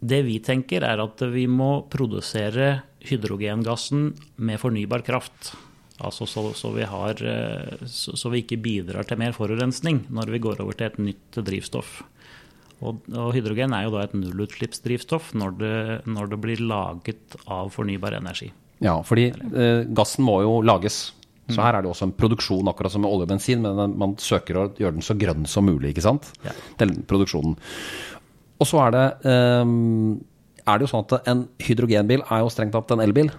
det 0.00 0.20
vi 0.24 0.38
tenker 0.40 0.86
er 0.86 1.02
at 1.02 1.26
vi 1.34 1.44
må 1.50 1.82
produsere 1.92 2.70
hydrogengassen 3.04 4.12
med 4.40 4.62
fornybar 4.62 5.04
kraft. 5.04 5.52
Altså 6.00 6.26
så, 6.28 6.46
så, 6.56 6.70
vi 6.72 6.86
har, 6.88 7.20
eh, 7.20 7.84
så, 7.86 8.16
så 8.16 8.32
vi 8.32 8.42
ikke 8.44 8.60
bidrar 8.62 9.08
til 9.08 9.20
mer 9.20 9.36
forurensning 9.36 10.06
når 10.08 10.32
vi 10.34 10.42
går 10.42 10.62
over 10.64 10.76
til 10.76 10.88
et 10.88 10.98
nytt 11.10 11.40
drivstoff. 11.44 12.00
Og, 12.80 13.02
og 13.12 13.34
hydrogen 13.36 13.74
er 13.76 13.84
jo 13.84 13.92
da 13.92 14.06
et 14.06 14.16
nullutslippsdrivstoff 14.16 15.34
når 15.36 15.56
det, 15.60 15.76
når 16.08 16.32
det 16.32 16.40
blir 16.40 16.62
laget 16.64 17.36
av 17.44 17.72
fornybar 17.74 18.16
energi. 18.16 18.48
Ja, 18.80 18.96
fordi 19.04 19.28
eh, 19.28 19.82
gassen 19.92 20.24
må 20.24 20.40
jo 20.46 20.60
lages. 20.64 21.10
Så 21.50 21.64
her 21.64 21.74
er 21.74 21.82
det 21.82 21.90
også 21.90 22.06
en 22.06 22.14
produksjon, 22.14 22.68
akkurat 22.70 22.92
som 22.94 23.02
med 23.02 23.10
olje 23.10 23.26
og 23.26 23.32
bensin, 23.32 23.64
men 23.64 23.96
man 23.98 24.14
søker 24.22 24.56
å 24.56 24.68
gjøre 24.78 24.94
den 24.94 25.02
så 25.02 25.16
grønn 25.18 25.48
som 25.50 25.66
mulig, 25.66 25.90
ikke 25.90 26.04
sant? 26.04 26.28
Ja. 26.46 26.54
Den 26.78 27.00
produksjonen. 27.10 27.56
Og 28.62 28.68
så 28.70 28.78
er 28.84 28.94
det, 28.94 29.06
eh, 29.26 29.72
er 30.62 30.78
det 30.78 30.86
jo 30.86 30.92
sånn 30.92 31.06
at 31.08 31.30
en 31.32 31.48
hydrogenbil 31.58 32.22
er 32.22 32.44
jo 32.44 32.52
strengt 32.54 32.76
tatt 32.76 32.94
en 32.94 33.02
elbil. 33.02 33.32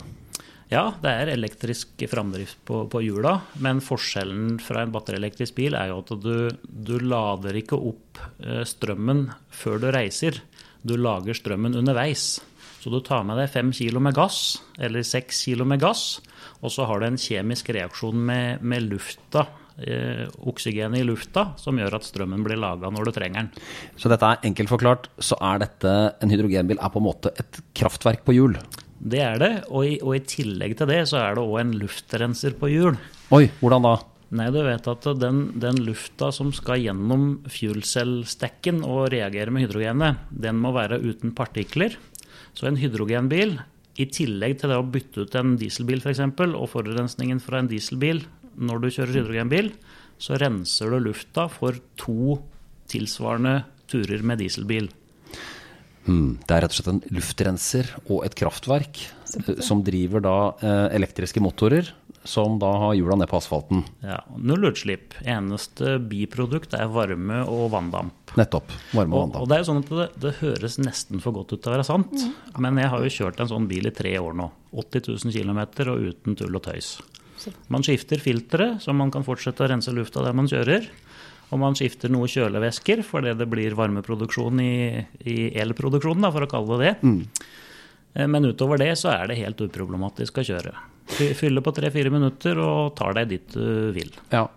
Ja, 0.71 0.85
det 1.03 1.11
er 1.11 1.33
elektrisk 1.33 1.99
framdrift 2.07 2.61
på, 2.63 2.85
på 2.87 3.01
hjula, 3.03 3.33
men 3.59 3.81
forskjellen 3.83 4.55
fra 4.63 4.85
en 4.85 4.93
batterielektrisk 4.93 5.57
bil 5.57 5.75
er 5.75 5.89
jo 5.91 5.97
at 5.99 6.13
du, 6.23 6.35
du 6.63 6.93
lader 7.03 7.57
ikke 7.59 7.75
opp 7.75 8.21
eh, 8.39 8.61
strømmen 8.67 9.25
før 9.51 9.81
du 9.83 9.89
reiser. 9.91 10.39
Du 10.87 10.95
lager 10.95 11.35
strømmen 11.35 11.75
underveis. 11.75 12.37
Så 12.81 12.89
du 12.89 13.01
tar 13.03 13.25
med 13.27 13.35
deg 13.37 13.51
fem 13.51 13.73
kilo 13.75 13.99
med 14.01 14.15
gass, 14.15 14.61
eller 14.79 15.03
seks 15.05 15.43
kilo 15.43 15.67
med 15.67 15.81
gass, 15.83 16.21
og 16.63 16.71
så 16.71 16.87
har 16.87 17.01
du 17.01 17.09
en 17.09 17.19
kjemisk 17.19 17.73
reaksjon 17.75 18.23
med, 18.29 18.63
med 18.63 18.87
lufta, 18.87 19.43
eh, 19.83 20.23
oksygenet 20.49 21.03
i 21.03 21.05
lufta, 21.05 21.49
som 21.59 21.77
gjør 21.77 21.99
at 21.99 22.07
strømmen 22.07 22.47
blir 22.47 22.61
laga 22.63 22.89
når 22.95 23.11
du 23.11 23.13
trenger 23.19 23.43
den. 23.43 23.67
Så 23.99 24.09
dette 24.09 24.23
er 24.23 24.47
enkelt 24.47 24.71
forklart, 24.71 25.11
så 25.19 25.35
er 25.51 25.65
dette 25.65 25.93
en 26.23 26.31
hydrogenbil 26.31 26.79
er 26.79 26.95
på 26.95 27.03
en 27.03 27.07
måte 27.11 27.35
et 27.43 27.61
kraftverk 27.75 28.23
på 28.23 28.39
hjul. 28.39 28.55
Det 29.01 29.21
er 29.25 29.39
det, 29.41 29.51
og 29.73 29.87
i, 29.87 29.95
og 30.03 30.13
i 30.13 30.21
tillegg 30.29 30.75
til 30.77 30.89
det 30.91 31.01
så 31.09 31.17
er 31.23 31.37
det 31.37 31.43
òg 31.43 31.57
en 31.63 31.73
luftrenser 31.81 32.53
på 32.59 32.69
hjul. 32.69 32.99
Oi, 33.33 33.47
hvordan 33.61 33.87
da? 33.87 33.95
Nei, 34.37 34.47
du 34.53 34.61
vet 34.63 34.85
at 34.87 35.07
den, 35.19 35.41
den 35.59 35.81
lufta 35.83 36.29
som 36.31 36.53
skal 36.55 36.79
gjennom 36.79 37.41
fuelcell-stekken 37.51 38.79
og 38.87 39.09
reagere 39.11 39.51
med 39.51 39.65
hydrogenet, 39.65 40.21
den 40.31 40.61
må 40.61 40.71
være 40.75 41.01
uten 41.01 41.33
partikler. 41.35 41.97
Så 42.55 42.69
en 42.69 42.79
hydrogenbil, 42.79 43.57
i 43.99 44.07
tillegg 44.07 44.61
til 44.61 44.71
det 44.71 44.77
å 44.79 44.87
bytte 44.87 45.25
ut 45.25 45.35
en 45.35 45.57
dieselbil 45.59 45.99
f.eks., 45.99 46.21
og 46.21 46.69
forurensningen 46.71 47.41
fra 47.43 47.59
en 47.59 47.71
dieselbil 47.71 48.23
når 48.55 48.85
du 48.85 48.89
kjører 48.93 49.17
hydrogenbil, 49.19 49.73
så 50.21 50.37
renser 50.39 50.93
du 50.93 51.01
lufta 51.09 51.49
for 51.51 51.75
to 51.99 52.37
tilsvarende 52.91 53.63
turer 53.91 54.23
med 54.23 54.39
dieselbil. 54.43 54.91
Hmm, 56.07 56.37
det 56.47 56.55
er 56.55 56.63
rett 56.65 56.73
og 56.73 56.77
slett 56.79 56.93
en 56.95 57.01
luftrenser 57.13 57.89
og 58.07 58.23
et 58.25 58.33
kraftverk 58.39 59.03
eh, 59.37 59.59
som 59.61 59.83
driver 59.85 60.23
da 60.25 60.35
eh, 60.61 60.87
elektriske 60.97 61.43
motorer, 61.43 61.91
som 62.25 62.59
da 62.61 62.69
har 62.83 62.95
hjula 62.97 63.15
ned 63.17 63.29
på 63.31 63.37
asfalten. 63.39 63.83
Ja, 64.05 64.19
Null 64.37 64.67
utslipp. 64.69 65.15
Eneste 65.25 65.95
biprodukt 66.05 66.75
er 66.77 66.89
varme 66.93 67.39
og 67.49 67.71
vanndamp. 67.73 68.33
Nettopp. 68.37 68.69
Varme 68.93 69.15
og 69.15 69.17
Og, 69.17 69.21
og 69.21 69.23
vanndamp. 69.23 69.47
det 69.49 69.55
er 69.57 69.63
jo 69.63 69.69
sånn 69.71 69.81
at 69.81 69.89
det, 69.97 70.09
det 70.25 70.33
høres 70.41 70.77
nesten 70.81 71.21
for 71.23 71.33
godt 71.37 71.55
ut 71.55 71.61
til 71.63 71.71
å 71.71 71.77
være 71.79 71.87
sant. 71.87 72.27
Men 72.61 72.77
jeg 72.81 72.91
har 72.93 73.01
jo 73.05 73.13
kjørt 73.17 73.41
en 73.41 73.49
sånn 73.53 73.65
bil 73.71 73.89
i 73.89 73.93
tre 73.95 74.13
år 74.21 74.37
nå. 74.37 74.51
80 74.73 75.09
000 75.25 75.33
km 75.33 75.61
og 75.89 76.05
uten 76.11 76.37
tull 76.37 76.57
og 76.61 76.65
tøys. 76.69 76.93
Man 77.73 77.81
skifter 77.81 78.21
filteret, 78.21 78.83
så 78.85 78.93
man 78.93 79.09
kan 79.13 79.25
fortsette 79.25 79.65
å 79.65 79.71
rense 79.71 79.89
lufta 79.93 80.21
der 80.21 80.35
man 80.37 80.45
kjører. 80.49 80.85
Og 81.51 81.59
man 81.59 81.75
skifter 81.75 82.11
noe 82.11 82.29
kjølevæsker 82.31 83.03
fordi 83.03 83.35
det 83.37 83.49
blir 83.51 83.75
varmeproduksjon 83.77 84.61
i, 84.63 84.75
i 85.27 85.35
elproduksjonen, 85.59 86.23
da, 86.23 86.31
for 86.31 86.47
å 86.47 86.51
kalle 86.51 86.79
det 86.79 86.91
det. 86.91 86.95
Mm. 87.03 88.23
Men 88.31 88.47
utover 88.47 88.79
det 88.81 88.93
så 88.99 89.11
er 89.13 89.29
det 89.29 89.39
helt 89.39 89.61
uproblematisk 89.63 90.41
å 90.41 90.47
kjøre. 90.47 90.73
Fylle 91.37 91.63
på 91.63 91.73
tre-fire 91.75 92.11
minutter 92.13 92.59
og 92.59 92.95
tar 92.99 93.15
deg 93.19 93.31
dit 93.31 93.55
du 93.55 93.91
vil. 93.95 94.11
Ja. 94.33 94.47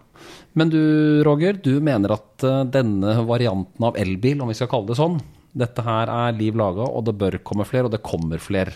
Men 0.54 0.70
du, 0.70 0.80
Roger, 1.26 1.58
du 1.58 1.80
mener 1.82 2.14
at 2.14 2.44
eh, 2.46 2.62
denne 2.70 3.16
varianten 3.26 3.86
av 3.86 3.98
elbil, 3.98 4.42
om 4.42 4.50
vi 4.50 4.56
skal 4.58 4.70
kalle 4.70 4.92
det 4.92 4.98
sånn, 5.00 5.18
dette 5.54 5.82
her 5.86 6.10
er 6.10 6.36
liv 6.38 6.56
laga, 6.58 6.86
og 6.86 7.06
det 7.08 7.16
bør 7.18 7.40
komme 7.46 7.66
flere, 7.66 7.88
og 7.88 7.94
det 7.94 8.02
kommer 8.06 8.42
flere. 8.42 8.74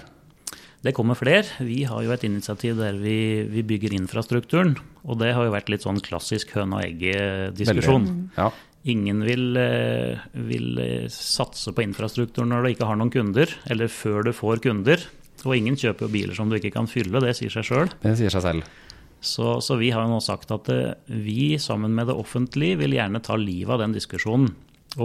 Det 0.85 0.95
kommer 0.95 1.19
flere. 1.19 1.43
Vi 1.65 1.83
har 1.91 2.05
jo 2.05 2.13
et 2.15 2.25
initiativ 2.27 2.79
der 2.79 2.99
vi, 3.03 3.43
vi 3.51 3.65
bygger 3.67 3.97
infrastrukturen. 3.97 4.77
Og 5.03 5.19
det 5.19 5.33
har 5.35 5.49
jo 5.49 5.55
vært 5.55 5.71
litt 5.73 5.87
sånn 5.87 5.99
klassisk 6.05 6.55
høne 6.55 6.79
og 6.79 6.87
egget-diskusjon. 6.87 8.09
Ja. 8.37 8.53
Ingen 8.89 9.25
vil, 9.27 9.59
eh, 9.59 10.23
vil 10.49 10.79
eh, 10.79 11.09
satse 11.13 11.75
på 11.75 11.83
infrastrukturen 11.83 12.53
når 12.55 12.63
du 12.63 12.71
ikke 12.73 12.89
har 12.89 12.99
noen 13.01 13.11
kunder, 13.13 13.51
eller 13.69 13.91
før 13.91 14.29
du 14.29 14.33
får 14.37 14.63
kunder. 14.69 15.03
Og 15.45 15.57
ingen 15.57 15.79
kjøper 15.79 16.11
biler 16.13 16.39
som 16.39 16.51
du 16.51 16.59
ikke 16.59 16.75
kan 16.75 16.87
fylle, 16.91 17.23
det 17.23 17.35
sier 17.39 17.53
seg 17.53 17.67
sjøl. 17.67 17.91
Det 18.03 18.15
sier 18.19 18.33
seg 18.33 18.47
selv. 18.47 18.71
Så, 19.19 19.59
så 19.67 19.75
vi 19.81 19.91
har 19.91 20.07
jo 20.07 20.15
nå 20.15 20.23
sagt 20.23 20.53
at 20.55 20.71
eh, 20.71 20.95
vi 21.11 21.59
sammen 21.59 21.95
med 21.97 22.07
det 22.07 22.17
offentlige 22.19 22.79
vil 22.85 22.95
gjerne 22.95 23.23
ta 23.25 23.35
livet 23.35 23.75
av 23.75 23.83
den 23.83 23.99
diskusjonen. 23.99 24.55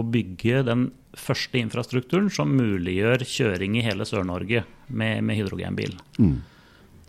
Å 0.00 0.06
bygge 0.06 0.64
den 0.66 0.88
første 1.14 1.60
infrastrukturen 1.60 2.30
som 2.32 2.50
muliggjør 2.56 3.22
kjøring 3.28 3.78
i 3.78 3.84
hele 3.86 4.06
Sør-Norge 4.08 4.64
med, 4.88 5.22
med 5.22 5.38
hydrogenbil. 5.38 5.94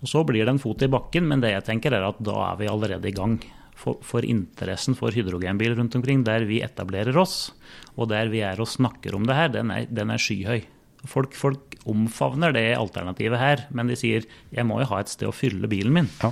Og 0.01 0.11
Så 0.11 0.23
blir 0.27 0.45
det 0.45 0.53
en 0.53 0.61
fot 0.61 0.83
i 0.85 0.91
bakken, 0.91 1.25
men 1.27 1.41
det 1.41 1.55
jeg 1.55 1.65
tenker 1.65 1.95
er 1.95 2.05
at 2.05 2.19
da 2.21 2.51
er 2.51 2.59
vi 2.59 2.69
allerede 2.69 3.09
i 3.09 3.15
gang. 3.15 3.39
For, 3.75 3.99
for 4.05 4.23
interessen 4.23 4.95
for 4.95 5.11
hydrogenbil 5.11 5.73
rundt 5.75 5.97
omkring, 5.97 6.23
der 6.23 6.45
vi 6.47 6.61
etablerer 6.63 7.17
oss, 7.19 7.51
og 7.97 8.07
der 8.13 8.29
vi 8.31 8.39
er 8.45 8.61
og 8.61 8.69
snakker 8.71 9.17
om 9.17 9.25
det 9.27 9.35
her, 9.35 9.49
den 9.51 9.73
er, 9.73 9.89
den 9.89 10.13
er 10.13 10.21
skyhøy. 10.21 10.63
Folk, 11.09 11.35
folk 11.37 11.75
omfavner 11.85 12.53
det 12.55 12.71
alternativet 12.77 13.37
her, 13.39 13.67
men 13.75 13.91
de 13.91 13.97
sier 13.99 14.25
jeg 14.53 14.65
må 14.65 14.79
jo 14.81 14.89
ha 14.89 15.03
et 15.03 15.11
sted 15.11 15.29
å 15.29 15.35
fylle 15.35 15.69
bilen 15.69 15.93
min. 15.93 16.09
Ja. 16.23 16.31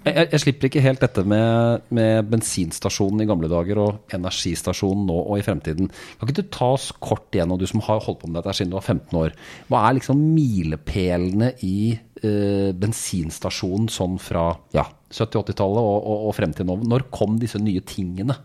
Jeg, 0.00 0.30
jeg, 0.32 0.40
slipper 0.40 0.68
ikke 0.70 0.82
helt 0.82 1.02
dette 1.04 1.22
med, 1.28 1.84
med 1.92 2.28
bensinstasjonen 2.32 3.20
i 3.20 3.26
gamle 3.28 3.50
dager 3.52 3.82
og 3.82 4.14
energistasjonen 4.16 5.04
nå 5.10 5.18
og 5.20 5.34
i 5.36 5.44
fremtiden. 5.44 5.90
Kan 5.92 6.30
ikke 6.30 6.40
du 6.40 6.54
ta 6.56 6.70
oss 6.78 6.88
kort 7.04 7.28
igjennom, 7.36 7.60
du 7.60 7.68
som 7.68 7.84
har 7.84 8.00
holdt 8.06 8.22
på 8.22 8.30
med 8.30 8.40
dette 8.40 8.56
siden 8.56 8.72
du 8.72 8.78
var 8.78 8.86
15 8.86 9.20
år. 9.20 9.36
Hva 9.68 9.82
er 9.84 9.98
liksom 9.98 10.22
milepælene 10.32 11.52
i 11.68 11.76
eh, 11.92 12.72
bensinstasjonen 12.80 13.92
sånn 13.92 14.16
fra 14.22 14.48
ja, 14.76 14.86
70-80-tallet 15.12 15.84
og, 15.84 16.00
og, 16.00 16.26
og 16.30 16.36
frem 16.38 16.56
til 16.56 16.70
nå? 16.70 16.80
Når 16.88 17.10
kom 17.12 17.36
disse 17.42 17.60
nye 17.60 17.84
tingene? 17.84 18.40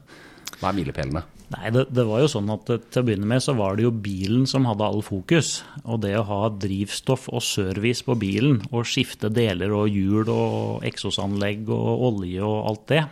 Hva 0.60 0.72
er 0.72 0.78
milepælene? 0.78 1.22
Nei, 1.54 1.70
det, 1.70 1.84
det, 1.94 2.02
var 2.08 2.24
jo 2.24 2.30
sånn 2.32 2.48
at 2.50 2.66
Til 2.66 3.02
å 3.02 3.04
begynne 3.06 3.28
med 3.30 3.44
så 3.44 3.54
var 3.54 3.76
det 3.78 3.84
jo 3.86 3.92
bilen 3.94 4.48
som 4.50 4.66
hadde 4.66 4.88
all 4.88 5.04
fokus. 5.06 5.64
Og 5.84 6.02
det 6.06 6.16
å 6.18 6.24
ha 6.26 6.50
drivstoff 6.50 7.30
og 7.30 7.44
service 7.46 8.04
på 8.06 8.16
bilen, 8.20 8.62
og 8.72 8.86
skifte 8.90 9.30
deler 9.34 9.72
og 9.76 9.90
hjul 9.94 10.30
og 10.32 10.84
eksosanlegg 10.88 11.70
og 11.74 12.02
olje 12.10 12.42
og 12.46 12.68
alt 12.72 12.86
det. 12.92 13.04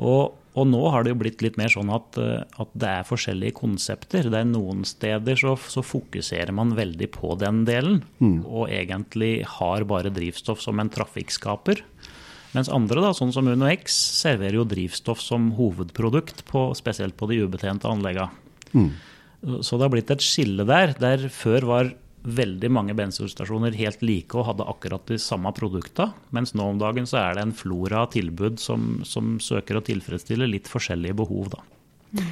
Og, 0.00 0.38
og, 0.54 0.66
nå 0.68 0.80
har 0.92 1.04
det 1.04 1.12
jo 1.14 1.20
blitt 1.22 1.40
litt 1.44 1.56
mer 1.56 1.70
sånn 1.72 1.88
at, 1.94 2.18
at 2.60 2.72
det 2.76 2.88
er 2.88 3.06
forskjellige 3.08 3.54
konsepter. 3.56 4.26
Det 4.28 4.40
er 4.42 4.48
Noen 4.50 4.82
steder 4.84 5.38
så, 5.40 5.54
så 5.56 5.80
fokuserer 5.86 6.52
man 6.52 6.74
veldig 6.76 7.08
på 7.14 7.34
den 7.40 7.62
delen, 7.68 8.02
Mm. 8.22 8.44
og 8.46 8.68
egentlig 8.68 9.44
har 9.58 9.84
bare 9.88 10.12
drivstoff 10.12 10.60
som 10.62 10.78
en 10.82 10.90
trafikkskaper. 10.92 11.80
Mens 12.52 12.68
andre, 12.68 13.00
da, 13.00 13.14
sånn 13.16 13.32
som 13.32 13.48
UnoX, 13.48 13.94
serverer 14.20 14.58
jo 14.60 14.66
drivstoff 14.68 15.22
som 15.24 15.52
hovedprodukt, 15.56 16.44
på, 16.50 16.66
spesielt 16.76 17.16
på 17.16 17.30
de 17.30 17.40
ubetjente 17.46 17.88
anleggene. 17.88 18.28
Mm. 18.76 18.90
Så 19.64 19.74
det 19.74 19.86
har 19.86 19.90
blitt 19.94 20.12
et 20.12 20.22
skille 20.22 20.66
der, 20.68 20.92
der 21.00 21.24
før 21.32 21.64
var 21.66 21.94
veldig 22.22 22.70
mange 22.70 22.94
bensinstasjoner 22.94 23.74
helt 23.74 24.02
like 24.04 24.38
og 24.38 24.46
hadde 24.50 24.66
akkurat 24.70 25.04
de 25.10 25.18
samme 25.20 25.50
produkta, 25.56 26.12
mens 26.30 26.54
nå 26.54 26.68
om 26.70 26.78
dagen 26.80 27.08
så 27.08 27.18
er 27.22 27.36
det 27.36 27.46
en 27.46 27.56
flora 27.56 28.04
av 28.04 28.12
tilbud 28.14 28.60
som, 28.62 29.00
som 29.06 29.36
søker 29.42 29.78
å 29.78 29.84
tilfredsstille 29.86 30.46
litt 30.50 30.70
forskjellige 30.70 31.18
behov. 31.18 31.56
Da. 31.56 32.22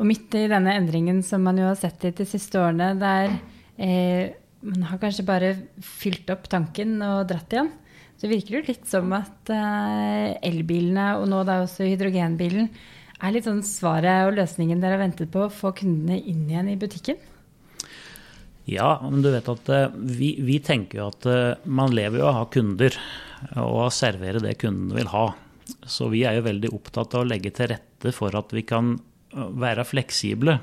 Og 0.00 0.08
midt 0.08 0.34
i 0.36 0.48
denne 0.50 0.74
endringen 0.76 1.22
som 1.24 1.44
man 1.46 1.60
jo 1.60 1.68
har 1.68 1.78
sett 1.78 2.04
i 2.08 2.14
de 2.16 2.26
siste 2.28 2.58
årene, 2.60 2.92
der 3.00 3.38
eh, 3.78 4.34
man 4.66 4.88
har 4.90 5.00
kanskje 5.00 5.26
bare 5.28 5.54
fylt 5.84 6.28
opp 6.34 6.50
tanken 6.52 6.98
og 7.06 7.28
dratt 7.30 7.54
igjen, 7.54 7.70
så 8.16 8.30
virker 8.32 8.58
det 8.58 8.72
litt 8.72 8.90
som 8.90 9.12
at 9.14 9.52
eh, 9.52 10.34
elbilene, 10.48 11.12
og 11.20 11.28
nå 11.30 11.44
da 11.46 11.60
også 11.62 11.86
hydrogenbilen, 11.86 12.70
er 13.16 13.32
litt 13.32 13.46
sånn 13.46 13.62
svaret 13.64 14.26
og 14.26 14.36
løsningen 14.36 14.82
dere 14.82 14.98
har 14.98 15.06
ventet 15.06 15.30
på 15.32 15.46
å 15.46 15.52
få 15.52 15.72
kundene 15.76 16.18
inn 16.18 16.44
igjen 16.50 16.74
i 16.74 16.76
butikken? 16.80 17.20
Ja, 18.66 18.96
men 19.04 19.22
du 19.22 19.30
vet 19.30 19.48
at 19.48 19.68
vi, 19.94 20.32
vi 20.42 20.58
tenker 20.64 20.98
jo 20.98 21.08
at 21.12 21.26
man 21.70 21.94
lever 21.94 22.18
jo 22.18 22.26
av 22.26 22.32
å 22.32 22.38
ha 22.40 22.46
kunder, 22.50 22.96
og 23.62 23.82
å 23.84 23.90
servere 23.94 24.42
det 24.42 24.56
kundene 24.58 24.96
vil 24.98 25.10
ha. 25.12 25.26
Så 25.86 26.08
vi 26.10 26.24
er 26.26 26.38
jo 26.38 26.46
veldig 26.46 26.72
opptatt 26.74 27.14
av 27.14 27.22
å 27.22 27.28
legge 27.30 27.52
til 27.54 27.70
rette 27.72 28.12
for 28.14 28.34
at 28.38 28.50
vi 28.54 28.64
kan 28.66 28.96
være 29.32 29.86
fleksible. 29.86 30.58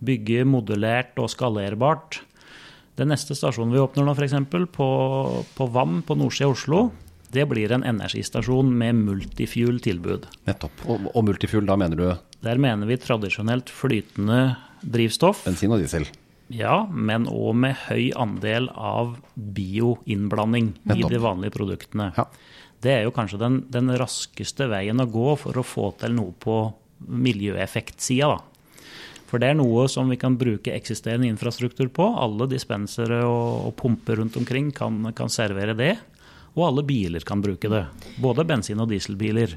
Bygge 0.00 0.46
modulært 0.48 1.18
og 1.20 1.30
skalerbart. 1.32 2.22
Den 3.00 3.12
neste 3.12 3.36
stasjonen 3.36 3.74
vi 3.74 3.82
åpner 3.82 4.06
nå, 4.06 4.14
f.eks. 4.14 4.36
På, 4.74 4.88
på 5.56 5.68
VAM 5.74 6.00
på 6.06 6.16
nordsida 6.18 6.50
av 6.50 6.56
Oslo, 6.56 6.80
det 7.32 7.46
blir 7.50 7.72
en 7.72 7.86
energistasjon 7.86 8.72
med 8.76 8.98
multifuel-tilbud. 9.06 10.26
Nettopp. 10.50 10.82
Og, 10.90 11.06
og 11.14 11.28
multifuel, 11.28 11.66
da 11.68 11.78
mener 11.80 12.00
du? 12.00 12.08
Der 12.44 12.60
mener 12.60 12.90
vi 12.90 12.98
tradisjonelt 13.00 13.70
flytende 13.72 14.40
drivstoff. 14.80 15.44
Bensin 15.46 15.72
og 15.72 15.82
diesel. 15.82 16.08
Ja, 16.50 16.82
men 16.90 17.28
òg 17.30 17.54
med 17.62 17.76
høy 17.86 18.10
andel 18.18 18.66
av 18.74 19.14
bioinnblanding 19.34 20.72
i 20.96 21.04
de 21.06 21.20
vanlige 21.22 21.54
produktene. 21.54 22.10
Ja. 22.16 22.26
Det 22.82 22.90
er 22.90 23.04
jo 23.06 23.12
kanskje 23.14 23.38
den, 23.38 23.58
den, 23.70 23.92
raskeste 24.00 24.66
veien 24.72 25.02
å 25.02 25.06
gå 25.06 25.34
for 25.38 25.60
å 25.60 25.66
få 25.66 25.90
til 26.00 26.16
noe 26.16 26.34
på 26.42 26.62
miljøeffektsida. 27.06 28.38
For 29.30 29.38
det 29.38 29.52
er 29.52 29.60
noe 29.60 29.84
som 29.92 30.10
vi 30.10 30.18
kan 30.18 30.34
bruke 30.40 30.74
eksisterende 30.74 31.28
infrastruktur 31.30 31.92
på. 31.94 32.08
Alle 32.18 32.48
dispensere 32.50 33.20
og, 33.28 33.68
og 33.68 33.76
pumper 33.78 34.18
rundt 34.18 34.40
omkring 34.40 34.72
kan, 34.74 35.04
kan 35.14 35.30
servere 35.30 35.76
det. 35.78 35.92
Og 36.56 36.66
alle 36.66 36.82
biler 36.88 37.22
kan 37.22 37.44
bruke 37.44 37.70
det. 37.70 37.84
Både 38.18 38.42
bensin- 38.48 38.82
og 38.82 38.90
dieselbiler. 38.90 39.54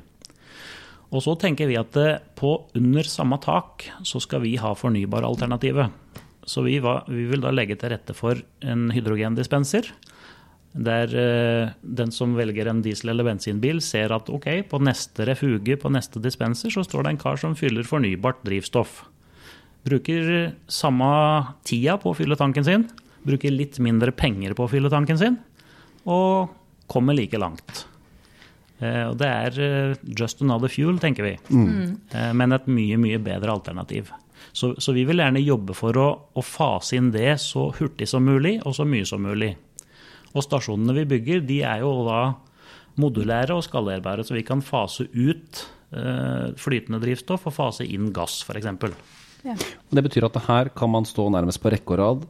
Og 1.10 1.25
så 1.25 1.34
tenker 1.41 1.69
vi 1.69 1.79
at 1.79 1.97
på 2.38 2.53
under 2.77 3.10
samme 3.10 3.39
tak 3.41 3.88
så 4.06 4.21
skal 4.21 4.45
vi 4.45 4.56
ha 4.62 4.75
fornybaralternativet. 4.77 6.03
Så 6.45 6.63
vi, 6.65 6.79
var, 6.84 7.06
vi, 7.08 7.25
vil 7.29 7.43
da 7.43 7.53
legge 7.53 7.77
til 7.79 7.93
rette 7.93 8.15
for 8.15 8.39
en 8.65 8.89
hydrogendispenser. 8.93 9.88
Der 10.73 11.12
eh, 11.13 11.71
den 11.82 12.12
som 12.12 12.34
velger 12.36 12.67
en 12.69 12.82
diesel- 12.84 13.13
eller 13.13 13.27
bensinbil, 13.27 13.79
ser 13.82 14.12
at 14.15 14.29
ok, 14.34 14.47
på 14.69 14.82
neste 14.82 15.27
refuge, 15.29 15.77
på 15.79 15.91
neste 15.93 16.21
dispenser, 16.23 16.73
så 16.73 16.84
står 16.86 17.06
det 17.06 17.13
en 17.13 17.21
kar 17.21 17.39
som 17.39 17.56
fyller 17.56 17.86
fornybart 17.88 18.41
drivstoff. 18.47 19.03
Bruker 19.86 20.53
samme 20.71 21.12
tida 21.67 21.99
på 22.01 22.12
å 22.12 22.17
fylle 22.17 22.39
tanken 22.39 22.65
sin, 22.65 22.88
bruker 23.23 23.53
litt 23.53 23.79
mindre 23.84 24.12
penger 24.15 24.56
på 24.58 24.65
å 24.65 24.71
fylle 24.71 24.91
tanken 24.91 25.19
sin, 25.19 25.38
og 26.10 26.51
kommer 26.91 27.15
like 27.15 27.38
langt. 27.39 27.86
Eh, 28.82 29.06
og 29.12 29.19
det 29.21 29.29
er 29.29 29.62
eh, 29.62 30.01
just 30.17 30.41
another 30.41 30.73
fuel, 30.73 30.97
tenker 30.99 31.29
vi. 31.29 31.38
Mm. 31.53 32.01
Men 32.36 32.58
et 32.58 32.67
mye, 32.67 32.97
mye 32.99 33.21
bedre 33.21 33.53
alternativ. 33.53 34.10
Så, 34.54 34.76
så, 34.78 34.94
vi 34.94 35.04
vil 35.10 35.18
gjerne 35.18 35.42
jobbe 35.42 35.74
for 35.74 35.98
å, 35.98 36.08
å, 36.38 36.42
fase 36.46 36.98
inn 37.00 37.10
det 37.13 37.39
så 37.42 37.72
hurtig 37.74 38.06
som 38.10 38.26
mulig 38.26 38.60
og 38.62 38.76
så 38.78 38.86
mye 38.86 39.06
som 39.10 39.24
mulig. 39.26 39.56
Og 40.34 40.46
stasjonene 40.46 40.94
vi 41.00 41.08
bygger, 41.16 41.42
de 41.48 41.60
er 41.66 41.82
jo 41.82 41.94
da 42.06 42.20
modulære 43.02 43.58
og 43.58 43.66
skalerbare, 43.66 44.26
så 44.26 44.38
vi 44.38 44.46
kan 44.46 44.62
fase 44.62 45.08
ut 45.10 45.63
eh, 45.98 46.54
flytende 46.62 47.02
drivstoff 47.02 47.50
og 47.50 47.56
fase 47.56 47.88
inn 47.89 48.12
gass, 48.13 48.44
f.eks. 48.46 48.70
Ja. 49.44 49.58
Det 49.89 50.06
betyr 50.06 50.30
at 50.30 50.38
her 50.46 50.70
kan 50.78 50.94
man 50.94 51.10
stå 51.10 51.28
nærmest 51.34 51.62
på 51.63 51.74
rekke 51.74 51.96
og 51.96 52.02
rad. 52.02 52.28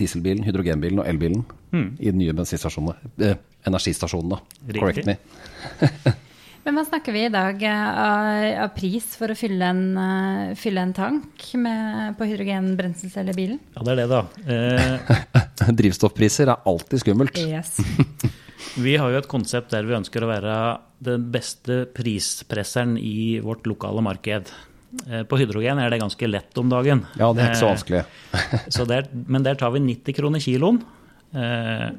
Dieselbilen, 0.00 0.44
hydrogenbilen 0.44 1.00
og 1.00 1.08
elbilen 1.08 1.44
mm. 1.72 1.88
i 2.00 2.10
de 2.10 2.20
nye 2.24 2.36
bensinstasjonene. 2.36 3.12
Eh, 3.20 3.36
energistasjonene, 3.68 4.40
Riktig. 4.68 4.80
Correct 4.80 5.08
me. 5.08 6.16
Men 6.66 6.74
hva 6.74 6.82
snakker 6.82 7.14
vi 7.14 7.20
i 7.22 7.30
dag 7.30 7.60
av, 7.70 8.28
av 8.64 8.72
pris 8.74 9.04
for 9.14 9.30
å 9.30 9.36
fylle 9.38 9.68
en, 9.70 9.82
uh, 9.94 10.54
fylle 10.58 10.82
en 10.82 10.94
tank 10.96 11.44
med, 11.62 12.16
på 12.18 12.26
hydrogenbrenselcellebilen? 12.26 13.60
Ja, 13.76 13.84
det 13.86 13.92
er 13.92 14.00
det, 14.00 14.06
da. 14.10 14.22
Eh, 14.50 15.70
Drivstoffpriser 15.78 16.50
er 16.50 16.66
alltid 16.66 17.04
skummelt. 17.04 17.38
Yes. 17.38 17.76
vi 18.84 18.96
har 18.98 19.14
jo 19.14 19.20
et 19.20 19.28
konsept 19.30 19.70
der 19.76 19.86
vi 19.86 19.94
ønsker 19.94 20.26
å 20.26 20.30
være 20.32 20.56
den 21.06 21.28
beste 21.30 21.84
prispresseren 21.94 22.96
i 22.98 23.38
vårt 23.46 23.70
lokale 23.70 24.02
marked. 24.02 24.50
Eh, 25.06 25.22
på 25.22 25.38
hydrogen 25.38 25.78
er 25.78 25.94
det 25.94 26.00
ganske 26.02 26.32
lett 26.32 26.58
om 26.58 26.72
dagen. 26.72 27.04
Ja, 27.14 27.30
det 27.30 27.44
er 27.44 27.52
ikke 27.52 27.62
så 27.62 27.70
vanskelig. 27.70 28.02
så 28.74 28.88
der, 28.90 29.06
men 29.30 29.46
der 29.46 29.62
tar 29.62 29.70
vi 29.76 29.86
90 29.86 30.18
kroner 30.18 30.42
kiloen. 30.42 30.82
Eh, 31.30 31.92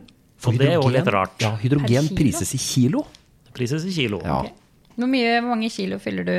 og 0.43 0.60
det 0.60 0.73
er 0.73 0.75
jo 0.75 0.91
litt 0.91 1.08
rart. 1.15 1.39
Ja, 1.39 1.56
hydrogen 1.63 2.12
prises 2.19 2.51
i 2.51 2.60
kilo. 2.62 3.08
Prises 3.58 3.88
i 3.89 3.96
kilo. 3.96 4.22
Ja. 4.24 4.39
Okay. 4.43 4.56
Hvor, 4.98 5.10
mye, 5.12 5.36
hvor 5.41 5.52
mange 5.52 5.74
kilo 5.74 6.00
fyller 6.02 6.26
du 6.28 6.38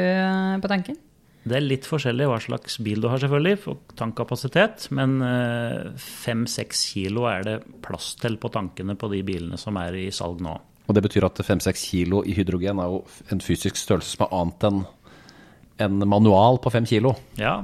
på 0.63 0.71
tanken? 0.71 0.99
Det 1.49 1.57
er 1.57 1.65
litt 1.65 1.87
forskjellig 1.89 2.27
hva 2.29 2.39
slags 2.43 2.77
bil 2.85 3.01
du 3.01 3.07
har, 3.09 3.21
selvfølgelig, 3.23 3.61
for 3.63 3.79
tankkapasitet. 3.97 4.89
Men 4.97 5.21
fem-seks 6.03 6.83
kilo 6.93 7.29
er 7.31 7.47
det 7.47 7.55
plass 7.85 8.11
til 8.21 8.37
på 8.43 8.51
tankene 8.53 8.99
på 8.99 9.09
de 9.15 9.23
bilene 9.25 9.61
som 9.61 9.79
er 9.81 9.97
i 9.97 10.09
salg 10.13 10.43
nå. 10.45 10.57
Og 10.89 10.97
det 10.97 11.05
betyr 11.05 11.29
at 11.29 11.41
fem-seks 11.45 11.87
kilo 11.91 12.23
i 12.25 12.35
hydrogen 12.37 12.81
er 12.83 12.93
jo 12.93 13.03
en 13.33 13.43
fysisk 13.45 13.77
størrelse 13.77 14.17
som 14.17 14.27
er 14.27 14.37
annet 14.41 14.69
enn 14.69 14.85
en 15.79 16.03
manual 16.11 16.59
på 16.63 16.73
fem 16.75 16.87
kilo. 16.89 17.13
Ja, 17.39 17.61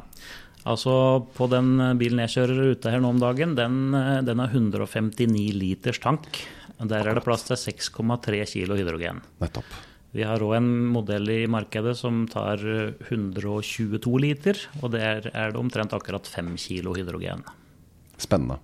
altså 0.63 1.25
på 1.35 1.49
den 1.51 1.75
bilen 1.99 2.23
jeg 2.25 2.35
kjører 2.37 2.75
ute 2.77 2.93
her 2.93 3.03
nå 3.03 3.11
om 3.15 3.19
dagen, 3.23 3.57
den, 3.59 3.81
den 4.27 4.43
har 4.43 4.55
159 4.55 5.49
liters 5.59 5.99
tank. 6.03 6.29
Der 6.91 7.09
er 7.09 7.17
det 7.17 7.25
plass 7.25 7.47
til 7.49 7.57
6,3 7.57 8.45
kilo 8.51 8.77
hydrogen. 8.79 9.23
Nettopp. 9.41 9.75
Vi 10.15 10.23
har 10.23 10.43
òg 10.47 10.55
en 10.61 10.69
modell 10.95 11.27
i 11.33 11.41
markedet 11.51 11.97
som 11.99 12.23
tar 12.31 12.61
122 12.63 14.13
liter, 14.23 14.61
og 14.81 14.93
der 14.95 15.27
er 15.33 15.51
det 15.51 15.59
omtrent 15.59 15.95
akkurat 15.97 16.29
5 16.31 16.53
kilo 16.61 16.95
hydrogen. 16.95 17.43
Spennende. 18.21 18.61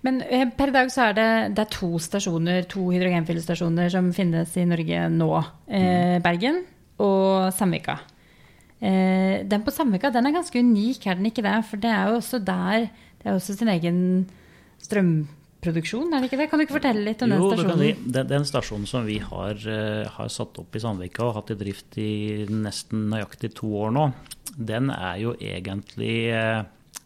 Men 0.00 0.22
per 0.56 0.72
i 0.72 0.74
dag 0.74 0.88
så 0.90 1.10
er 1.10 1.18
det, 1.18 1.28
det 1.58 1.66
er 1.66 1.74
to 1.74 1.90
stasjoner, 2.00 2.64
to 2.70 2.86
hydrogenfyllestasjoner 2.88 3.92
som 3.92 4.08
finnes 4.16 4.56
i 4.56 4.64
Norge 4.66 5.04
nå. 5.12 5.28
Eh, 5.68 6.16
Bergen 6.24 6.62
og 7.04 7.52
Sandvika. 7.52 7.98
Eh, 8.80 9.44
den 9.46 9.62
på 9.62 9.74
Sandvika 9.74 10.10
den 10.14 10.26
er 10.26 10.34
ganske 10.34 10.58
unik, 10.58 11.04
er 11.06 11.20
den 11.20 11.28
ikke 11.28 11.44
det? 11.44 11.58
For 11.68 11.84
det 11.84 11.92
er 11.92 12.08
jo 12.08 12.18
også 12.18 12.40
der 12.42 12.88
Det 13.22 13.30
er 13.30 13.36
også 13.36 13.54
sin 13.54 13.68
egen 13.70 14.00
strømproduksjon, 15.62 16.10
er 16.10 16.22
det 16.22 16.28
ikke 16.28 16.40
det? 16.40 16.48
Kan 16.50 16.58
du 16.58 16.64
ikke 16.66 16.76
fortelle 16.80 17.04
litt 17.06 17.22
om 17.22 17.30
jo, 17.30 17.50
den 17.52 17.60
stasjonen? 17.60 17.86
Jo, 17.86 18.10
den, 18.16 18.28
den 18.30 18.46
stasjonen 18.48 18.86
som 18.90 19.06
vi 19.06 19.18
har, 19.22 19.54
uh, 19.62 20.10
har, 20.10 20.28
satt 20.32 20.58
opp 20.58 20.74
i 20.74 20.82
Sandvika 20.82 21.28
og 21.28 21.36
hatt 21.36 21.52
i 21.54 21.58
drift 21.60 21.98
i 22.02 22.46
nesten 22.50 23.06
nøyaktig 23.12 23.52
to 23.54 23.70
år 23.84 23.94
nå, 23.94 24.08
den 24.58 24.90
er 24.90 25.20
jo 25.22 25.36
egentlig 25.38 26.16
uh, 26.34 26.64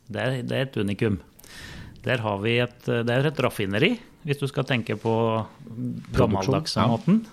det, 0.08 0.20
er, 0.22 0.38
det, 0.40 0.56
er, 0.56 0.64
et 0.64 0.80
unikum. 0.80 1.20
Der 2.06 2.22
har 2.22 2.40
vi 2.40 2.56
et, 2.62 2.80
det 2.86 3.12
er 3.12 3.28
et 3.28 3.44
raffineri, 3.44 3.96
hvis 4.24 4.40
du 4.40 4.46
skal 4.48 4.66
tenke 4.66 4.96
på 4.98 5.14
gammeldagse 6.16 6.86
måten. 6.88 7.24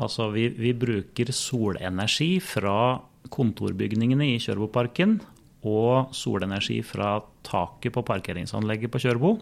Altså 0.00 0.30
vi, 0.32 0.48
vi 0.48 0.72
bruker 0.74 1.30
solenergi 1.34 2.38
fra 2.42 2.96
kontorbygningene 3.34 4.32
i 4.32 4.40
Kjørboparken 4.42 5.18
og 5.64 6.14
solenergi 6.14 6.80
fra 6.86 7.16
taket 7.46 7.94
på 7.94 8.04
parkeringsanlegget 8.06 8.92
på 8.92 9.02
Kjørbo. 9.02 9.36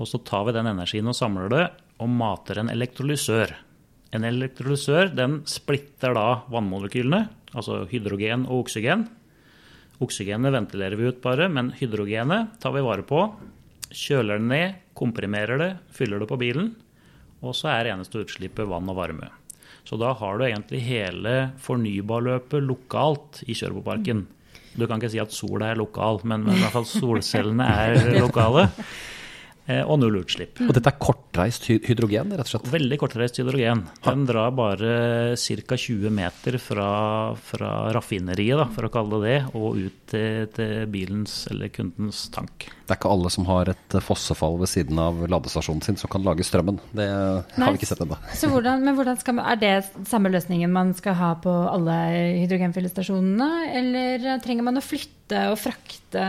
Og 0.00 0.10
så 0.10 0.18
tar 0.26 0.48
vi 0.48 0.54
den 0.56 0.68
energien 0.70 1.08
og 1.10 1.16
samler 1.16 1.52
det 1.52 1.64
og 2.02 2.10
mater 2.10 2.58
en 2.60 2.70
elektrolysør. 2.72 3.52
En 4.14 4.26
elektrolysør 4.26 5.12
den 5.14 5.40
splitter 5.50 6.14
da 6.16 6.44
vannmolekylene, 6.50 7.24
altså 7.54 7.84
hydrogen 7.90 8.48
og 8.48 8.64
oksygen. 8.64 9.06
Oksygenet 10.02 10.54
ventilerer 10.54 10.98
vi 10.98 11.10
ut 11.10 11.22
bare, 11.22 11.48
men 11.50 11.72
hydrogenet 11.78 12.58
tar 12.62 12.74
vi 12.74 12.82
vare 12.84 13.06
på. 13.06 13.28
Kjøler 13.94 14.42
det 14.42 14.50
ned, 14.50 14.82
komprimerer 14.98 15.60
det, 15.60 15.70
fyller 15.94 16.22
det 16.22 16.30
på 16.30 16.38
bilen. 16.40 16.72
Og 17.44 17.54
så 17.54 17.70
er 17.74 17.92
eneste 17.92 18.22
utslippet 18.24 18.66
vann 18.70 18.90
og 18.90 18.98
varme. 18.98 19.30
Så 19.84 19.98
da 20.00 20.14
har 20.16 20.38
du 20.38 20.46
egentlig 20.46 20.80
hele 20.86 21.34
fornybarløpet 21.62 22.64
lokalt 22.64 23.42
i 23.46 23.54
Kjørboparken. 23.56 24.24
Du 24.74 24.86
kan 24.88 24.98
ikke 24.98 25.12
si 25.12 25.20
at 25.22 25.34
sola 25.34 25.70
er 25.70 25.78
lokal, 25.78 26.22
men, 26.26 26.48
i 26.48 26.56
hvert 26.58 26.74
fall 26.74 26.88
solcellene 26.88 27.66
er 27.68 27.98
lokale. 28.24 28.66
Og 29.88 29.98
null 30.00 30.20
utslipp. 30.20 30.60
Og 30.64 30.72
dette 30.76 30.90
er 30.90 30.98
kortreist 31.00 31.68
hydrogen, 31.68 32.32
rett 32.36 32.48
og 32.48 32.52
slett? 32.54 32.72
Veldig 32.72 32.98
kortreist 33.00 33.38
hydrogen. 33.40 33.86
Den 34.04 34.26
drar 34.28 34.52
bare 34.54 34.94
ca. 35.40 35.78
20 35.84 36.12
meter 36.14 36.58
fra, 36.62 36.88
fra 37.44 37.70
raffineriet, 37.96 38.58
da, 38.60 38.68
for 38.72 38.86
å 38.86 38.92
kalle 38.92 39.20
det 39.24 39.34
det, 39.34 39.40
og 39.56 39.78
ut 39.78 40.00
til, 40.10 40.46
til, 40.54 40.84
bilens 40.92 41.34
eller 41.50 41.70
kundens 41.74 42.26
tank. 42.34 42.68
Det 42.84 42.92
er 42.92 43.00
ikke 43.00 43.12
alle 43.14 43.32
som 43.32 43.46
har 43.48 43.70
et 43.72 43.96
fossefall 44.04 44.58
ved 44.60 44.70
siden 44.70 45.00
av 45.00 45.22
ladestasjonen 45.30 45.84
sin 45.84 45.98
som 46.00 46.12
kan 46.12 46.24
lage 46.26 46.46
strømmen. 46.46 46.80
Det 46.92 47.08
Nei, 47.08 47.64
har 47.64 47.74
vi 47.74 47.80
ikke 47.80 47.90
sett 47.90 48.04
ennå. 48.04 48.18
Men 48.84 48.98
hvordan 48.98 49.20
skal, 49.20 49.40
er 49.40 49.60
det 49.60 49.74
samme 50.10 50.32
løsningen 50.34 50.72
man 50.74 50.92
skal 50.98 51.18
ha 51.18 51.32
på 51.40 51.54
alle 51.70 51.96
hydrogenfyllestasjonene, 52.42 53.50
eller 53.80 54.28
trenger 54.44 54.68
man 54.68 54.80
å 54.80 54.84
flytte 54.84 55.46
og 55.52 55.58
frakte 55.60 56.28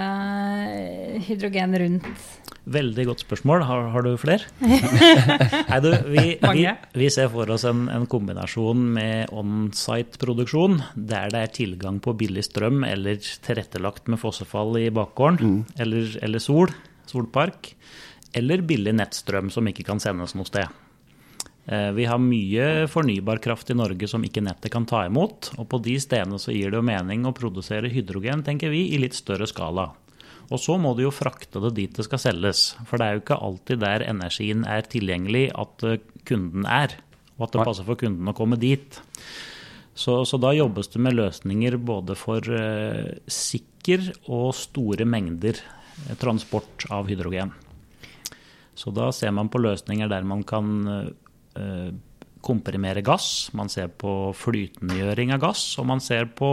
hydrogen 1.28 1.78
rundt? 1.84 2.26
Veldig 2.66 3.04
godt 3.12 3.25
spørsmål. 3.26 3.66
Har, 3.68 3.90
har 3.94 4.06
du 4.06 4.14
flere? 4.22 4.46
Nei, 5.72 5.80
du, 5.84 5.90
vi, 6.12 6.26
vi, 6.42 6.66
vi, 6.96 7.10
ser 7.14 7.30
for 7.34 7.50
oss 7.54 7.66
en, 7.68 7.86
en 7.92 8.08
kombinasjon 8.10 8.86
med 8.96 9.34
on-site-produksjon, 9.36 10.80
der 10.96 11.34
det 11.34 11.44
er 11.44 11.54
tilgang 11.60 12.00
på 12.04 12.16
billig 12.18 12.46
strøm 12.48 12.86
eller 12.88 13.20
tilrettelagt 13.46 14.10
med 14.12 14.22
fossefall 14.22 14.78
i 14.82 14.88
bakgården, 14.94 15.42
mm. 15.42 15.78
eller, 15.86 16.16
eller, 16.26 16.44
sol, 16.44 16.74
solpark, 17.10 17.74
eller 18.36 18.66
billig 18.68 18.96
nettstrøm 18.96 19.52
som 19.54 19.68
ikke 19.72 19.88
kan 19.88 20.02
sendes 20.04 20.36
noe 20.38 20.48
sted. 20.50 20.82
Eh, 21.66 21.92
vi 21.98 22.06
har 22.06 22.22
mye 22.22 22.86
fornybar 22.92 23.40
kraft 23.42 23.72
i 23.74 23.78
Norge 23.78 24.08
som 24.08 24.24
ikke 24.26 24.44
nettet 24.46 24.72
kan 24.74 24.86
ta 24.86 25.06
imot. 25.08 25.54
Og 25.58 25.70
på 25.72 25.82
de 25.86 25.98
stedene 26.02 26.38
så 26.42 26.54
gir 26.54 26.70
det 26.70 26.78
jo 26.78 26.86
mening 26.86 27.26
å 27.26 27.34
produsere 27.36 27.90
hydrogen, 27.92 28.46
tenker 28.46 28.74
vi, 28.74 28.86
i 28.94 29.02
litt 29.02 29.18
større 29.18 29.50
skala. 29.50 29.90
Og 30.54 30.62
så 30.62 30.78
må 30.78 30.94
du 30.94 31.06
jo 31.06 31.14
frakte 31.14 31.62
det 31.64 31.74
dit 31.80 31.98
det 31.98 32.06
skal 32.06 32.22
selges. 32.22 32.68
For 32.86 33.02
det 33.02 33.08
er 33.08 33.18
jo 33.18 33.24
ikke 33.24 33.42
alltid 33.48 33.82
der 33.82 34.06
energien 34.06 34.66
er 34.70 34.86
tilgjengelig 34.90 35.48
at 35.58 35.86
eh, 35.88 36.02
kunden 36.28 36.68
er. 36.70 36.98
Og 37.36 37.48
at 37.48 37.56
det 37.56 37.66
passer 37.68 37.88
for 37.88 38.00
kunden 38.00 38.30
å 38.30 38.36
komme 38.38 38.60
dit. 38.62 39.00
Så, 39.96 40.22
så 40.28 40.40
da 40.42 40.52
jobbes 40.56 40.92
det 40.92 41.02
med 41.02 41.16
løsninger 41.16 41.78
både 41.80 42.18
for 42.20 42.44
eh, 42.52 43.16
sikker 43.32 44.12
og 44.34 44.50
store 44.58 45.06
mengder 45.08 45.60
uh, 45.62 46.16
transport 46.20 46.88
av 46.92 47.08
hydrogen. 47.08 47.54
Så 48.76 48.92
da 48.92 49.08
ser 49.16 49.32
man 49.32 49.48
på 49.52 49.62
løsninger 49.64 50.10
der 50.12 50.28
man 50.28 50.42
kan 50.48 50.72
uh, 50.90 51.94
komprimere 52.46 53.02
gass, 53.06 53.50
man 53.58 53.72
ser 53.74 53.90
på 53.90 54.32
flytendegjøring 54.38 55.34
av 55.36 55.42
gass, 55.48 55.64
og 55.82 55.90
man 55.90 56.04
ser 56.04 56.30
på 56.38 56.50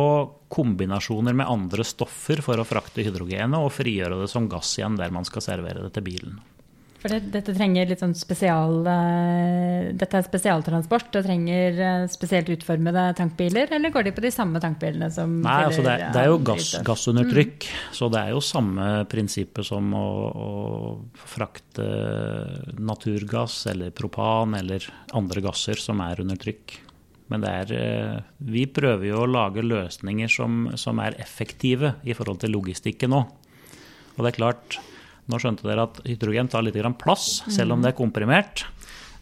kombinasjoner 0.52 1.36
med 1.36 1.48
andre 1.48 1.84
stoffer 1.86 2.40
for 2.44 2.60
å 2.60 2.66
frakte 2.68 3.04
hydrogenet 3.04 3.60
og 3.60 3.74
frigjøre 3.76 4.22
det 4.22 4.30
som 4.32 4.48
gass 4.52 4.74
igjen 4.78 4.96
der 5.00 5.12
man 5.14 5.28
skal 5.28 5.44
servere 5.44 5.84
det 5.84 5.94
til 5.96 6.06
bilen. 6.08 6.40
For 7.02 7.10
det, 7.10 7.32
dette 7.34 7.50
trenger 7.56 7.88
litt 7.90 8.02
sånn 8.02 8.14
spesial 8.14 8.84
uh, 8.86 9.90
Dette 9.98 10.20
er 10.20 10.26
spesialtransport 10.26 11.16
og 11.18 11.24
trenger 11.26 11.80
uh, 11.80 12.04
spesielt 12.10 12.52
utformede 12.54 13.08
tankbiler, 13.18 13.72
eller 13.74 13.90
går 13.90 14.06
de 14.06 14.12
på 14.14 14.22
de 14.22 14.30
samme 14.34 14.62
tankbilene 14.62 15.08
som 15.10 15.40
Nei, 15.42 15.56
altså 15.66 15.82
det, 15.82 15.96
det, 16.14 16.22
er 16.22 16.30
jo 16.30 16.38
gass, 16.46 16.68
gassundertrykk, 16.86 17.66
mm. 17.66 17.96
så 17.98 18.08
det 18.12 18.22
er 18.22 18.36
jo 18.36 18.44
samme 18.46 18.86
prinsippet 19.10 19.66
som 19.66 19.90
å, 19.98 20.06
å, 20.30 20.52
frakte 21.32 21.88
naturgass 22.78 23.64
eller 23.72 23.90
propan 23.96 24.54
eller 24.60 24.86
andre 25.18 25.42
gasser 25.42 25.82
som 25.82 26.00
er 26.04 26.22
under 26.22 26.38
trykk. 26.38 26.78
Men 27.32 27.42
det 27.42 27.52
er, 27.64 28.22
vi 28.44 28.66
prøver 28.68 29.08
jo 29.08 29.22
å 29.24 29.28
lage 29.30 29.64
løsninger 29.64 30.30
som, 30.30 30.66
som 30.78 31.00
er 31.02 31.16
effektive 31.22 31.96
i 32.04 32.14
forhold 32.14 32.42
til 32.42 32.52
logistikken 32.54 33.14
nå. 33.14 33.22
Og 34.12 34.20
det 34.20 34.34
er 34.34 34.36
klart, 34.36 34.76
nå 35.30 35.38
skjønte 35.38 35.66
dere 35.68 35.86
at 35.86 36.00
hydrogen 36.08 36.50
tar 36.50 36.64
litt 36.66 36.78
plass, 36.98 37.42
selv 37.52 37.76
om 37.76 37.82
det 37.82 37.92
er 37.92 37.98
komprimert. 37.98 38.66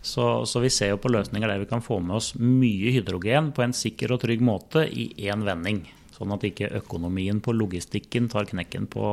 Så, 0.01 0.47
så, 0.49 0.61
vi 0.65 0.71
ser 0.73 0.95
jo 0.95 1.01
på 1.01 1.11
løsninger 1.13 1.49
der 1.51 1.61
vi 1.61 1.69
kan 1.69 1.85
få 1.85 1.99
med 2.01 2.17
oss 2.17 2.33
mye 2.41 2.93
hydrogen 2.95 3.51
på 3.53 3.67
en 3.67 3.77
sikker 3.77 4.15
og 4.15 4.23
trygg 4.23 4.41
måte 4.45 4.87
i 4.89 5.11
én 5.29 5.45
vending. 5.45 5.83
Sånn 6.17 6.33
at 6.33 6.45
ikke 6.49 6.73
økonomien 6.81 7.41
på 7.45 7.53
logistikken 7.57 8.29
tar 8.33 8.49
knekken 8.49 8.87
på, 8.93 9.05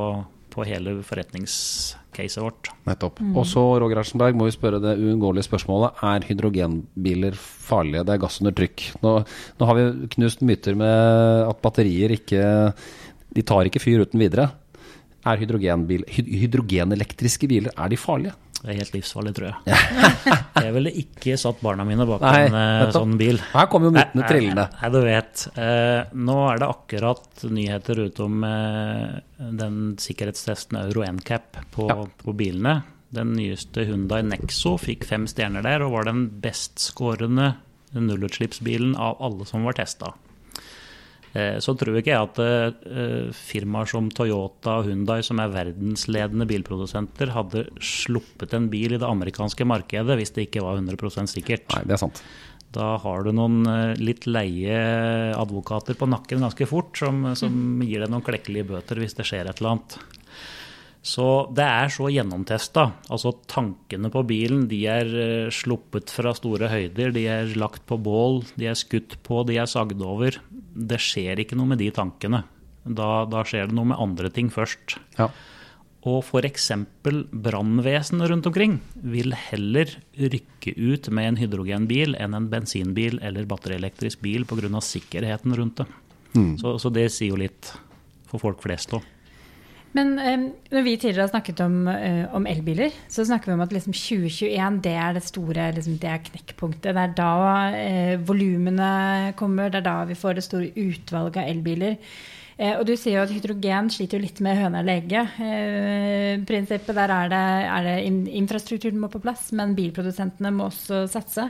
på 0.52 0.68
hele 0.68 0.98
forretningscaset 1.08 2.44
vårt. 2.44 2.72
Nettopp. 2.88 3.20
Mm. 3.20 3.34
Og 3.36 3.48
så, 3.48 3.64
Roger 3.84 4.00
Ersenberg, 4.00 4.40
må 4.40 4.48
vi 4.48 4.56
spørre 4.56 4.80
det 4.84 4.96
uunngåelige 4.96 5.50
spørsmålet. 5.50 6.00
Er 6.08 6.28
hydrogenbiler 6.30 7.36
farlige? 7.40 8.06
Det 8.08 8.16
er 8.16 8.24
gass 8.24 8.40
under 8.44 8.56
trykk. 8.56 8.88
Nå, 9.04 9.14
nå 9.60 9.70
har 9.70 9.80
vi 9.80 10.12
knust 10.16 10.44
myter 10.48 10.80
med 10.80 11.52
at 11.52 11.62
batterier 11.64 12.16
ikke 12.16 12.48
De 13.36 13.44
tar 13.44 13.68
ikke 13.68 13.84
fyr 13.84 14.08
uten 14.08 14.24
videre. 14.24 14.48
Er 15.28 15.40
hydrogenbil, 15.42 16.06
hydrogenelektriske 16.08 17.50
biler 17.52 17.74
er 17.76 17.92
de 17.92 18.00
farlige? 18.00 18.36
Det 18.58 18.72
er 18.74 18.80
helt 18.80 18.96
livsfarlig, 18.96 19.32
tror 19.38 19.52
jeg. 19.52 19.78
jeg 20.66 20.74
ville 20.74 20.92
ikke 21.04 21.36
satt 21.38 21.60
barna 21.62 21.84
mine 21.86 22.08
bak 22.10 22.24
Nei, 22.26 22.48
en 22.48 22.56
uh, 22.58 22.94
sånn 22.96 23.14
bil. 23.20 23.38
Her 23.52 23.68
kommer 23.70 23.92
jo 23.92 23.94
mytene 23.94 24.26
trillende. 24.26 24.66
Nei, 24.80 24.90
du 24.96 24.98
vet. 25.06 25.44
Uh, 25.54 26.16
nå 26.18 26.38
er 26.48 26.64
det 26.64 26.70
akkurat 26.74 27.46
nyheter 27.54 28.02
ute 28.08 28.26
om 28.26 28.42
uh, 28.48 29.20
den 29.62 29.78
sikkerhetstesten 30.02 30.80
Euro 30.82 31.06
NCAP 31.06 31.62
på, 31.76 31.86
ja. 31.92 32.00
på 32.24 32.36
bilene. 32.40 32.80
Den 33.14 33.36
nyeste 33.38 33.86
Hundai 33.88 34.24
Nexo 34.26 34.74
fikk 34.82 35.06
fem 35.08 35.30
stjerner 35.30 35.64
der 35.64 35.86
og 35.86 35.94
var 35.94 36.10
den 36.10 36.26
bestskårende 36.42 37.54
nullutslippsbilen 37.94 38.98
av 39.00 39.22
alle 39.24 39.46
som 39.48 39.70
var 39.70 39.78
testa. 39.78 40.16
Eh, 41.38 41.58
så 41.62 41.76
tror 41.78 42.00
ikke 42.00 42.14
jeg 42.14 42.28
at 42.30 42.40
eh, 42.42 43.30
firmaer 43.36 43.90
som 43.92 44.10
Toyota 44.10 44.80
og 44.80 44.90
Hundai, 44.90 45.20
som 45.26 45.42
er 45.44 45.54
verdensledende 45.54 46.48
bilprodusenter, 46.50 47.34
hadde 47.36 47.68
sluppet 47.84 48.56
en 48.58 48.70
bil 48.74 48.96
i 48.96 49.02
det 49.02 49.08
amerikanske 49.08 49.68
markedet 49.68 50.18
hvis 50.18 50.34
det 50.34 50.48
ikke 50.48 50.66
var 50.66 50.80
100% 50.80 51.36
sikkert. 51.36 51.68
Nei, 51.76 51.84
det 51.86 51.98
er 51.98 52.06
sant. 52.08 52.24
Da 52.74 52.96
har 53.04 53.24
du 53.24 53.34
noen 53.36 53.62
eh, 53.70 54.00
litt 54.02 54.26
leie 54.30 54.78
advokater 55.38 56.00
på 56.00 56.10
nakken 56.10 56.48
ganske 56.48 56.70
fort, 56.70 56.96
som, 56.98 57.34
som 57.38 57.84
gir 57.86 58.04
deg 58.04 58.14
noen 58.14 58.26
klekkelige 58.26 58.72
bøter 58.74 59.04
hvis 59.04 59.20
det 59.20 59.28
skjer 59.28 59.52
et 59.52 59.62
eller 59.62 59.78
annet. 59.78 60.00
Så 61.08 61.26
det 61.56 61.64
er 61.64 61.92
så 61.94 62.10
gjennomtesta. 62.12 62.90
Altså 63.14 63.32
tankene 63.48 64.10
på 64.12 64.26
bilen 64.28 64.66
de 64.68 64.82
er 64.92 65.12
sluppet 65.56 66.12
fra 66.12 66.34
store 66.36 66.68
høyder. 66.68 67.14
De 67.16 67.24
er 67.32 67.54
lagt 67.56 67.86
på 67.88 67.96
bål, 68.02 68.42
de 68.60 68.68
er 68.68 68.76
skutt 68.76 69.16
på, 69.24 69.46
de 69.48 69.56
er 69.62 69.70
sagd 69.72 70.02
over. 70.04 70.36
Det 70.78 71.00
skjer 71.02 71.42
ikke 71.42 71.58
noe 71.58 71.74
med 71.74 71.82
de 71.82 71.90
tankene. 71.96 72.44
Da, 72.88 73.26
da 73.28 73.44
skjer 73.48 73.70
det 73.70 73.76
noe 73.76 73.90
med 73.92 74.00
andre 74.00 74.30
ting 74.34 74.52
først. 74.54 74.98
Ja. 75.18 75.32
Og 76.08 76.22
f.eks. 76.22 76.70
brannvesenet 77.04 78.30
rundt 78.32 78.48
omkring 78.48 78.78
vil 78.96 79.34
heller 79.36 79.90
rykke 80.16 80.76
ut 80.78 81.10
med 81.12 81.32
en 81.32 81.40
hydrogenbil 81.42 82.16
enn 82.16 82.38
en 82.38 82.48
bensinbil 82.52 83.20
eller 83.26 83.50
batterielektrisk 83.50 84.22
bil 84.24 84.46
pga. 84.48 84.70
sikkerheten 84.80 85.58
rundt 85.58 85.82
det. 85.82 85.88
Så, 86.62 86.78
så 86.78 86.92
det 86.94 87.10
sier 87.12 87.34
jo 87.34 87.42
litt 87.42 87.74
for 88.30 88.40
folk 88.44 88.62
flest 88.62 88.94
òg. 88.94 89.06
Men 89.96 90.18
um, 90.20 90.46
når 90.74 90.86
vi 90.86 90.96
tidligere 90.98 91.26
har 91.26 91.32
snakket 91.32 91.62
om, 91.64 91.78
uh, 91.88 92.26
om, 92.36 92.48
elbiler, 92.50 92.96
så 93.10 93.26
snakker 93.26 93.52
vi 93.52 93.56
om 93.56 93.64
at 93.66 93.76
liksom 93.76 93.96
2021 93.96 94.82
det 94.86 94.96
er 95.00 95.16
det 95.16 95.26
store 95.26 95.70
liksom, 95.78 96.00
det 96.02 96.12
er 96.12 96.26
knekkpunktet. 96.28 96.92
Det 96.92 97.06
er 97.06 97.16
da 97.18 97.34
uh, 97.74 98.26
volumene 98.28 98.90
kommer, 99.40 99.72
det 99.72 99.82
er 99.82 99.88
da 99.88 100.02
vi 100.10 100.20
får 100.20 100.38
det 100.38 100.48
store 100.48 100.88
utvalget 100.88 101.44
av 101.44 101.54
elbiler. 101.54 101.98
Eh, 102.58 102.74
og 102.74 102.88
du 102.90 102.96
sier 102.98 103.20
jo 103.20 103.26
at 103.28 103.34
hydrogen 103.34 103.90
sliter 103.94 104.18
jo 104.18 104.24
litt 104.24 104.40
med 104.42 104.58
høna 104.58 104.80
og 104.82 104.88
egget-prinsippet. 104.90 106.96
der 106.98 107.12
er 107.14 107.30
det, 107.30 107.42
er 107.70 107.82
det 107.86 108.06
infrastrukturen 108.40 108.98
må 109.02 109.08
på 109.14 109.22
plass, 109.22 109.52
men 109.54 109.76
bilprodusentene 109.78 110.50
må 110.56 110.64
også 110.72 111.08
satse. 111.12 111.44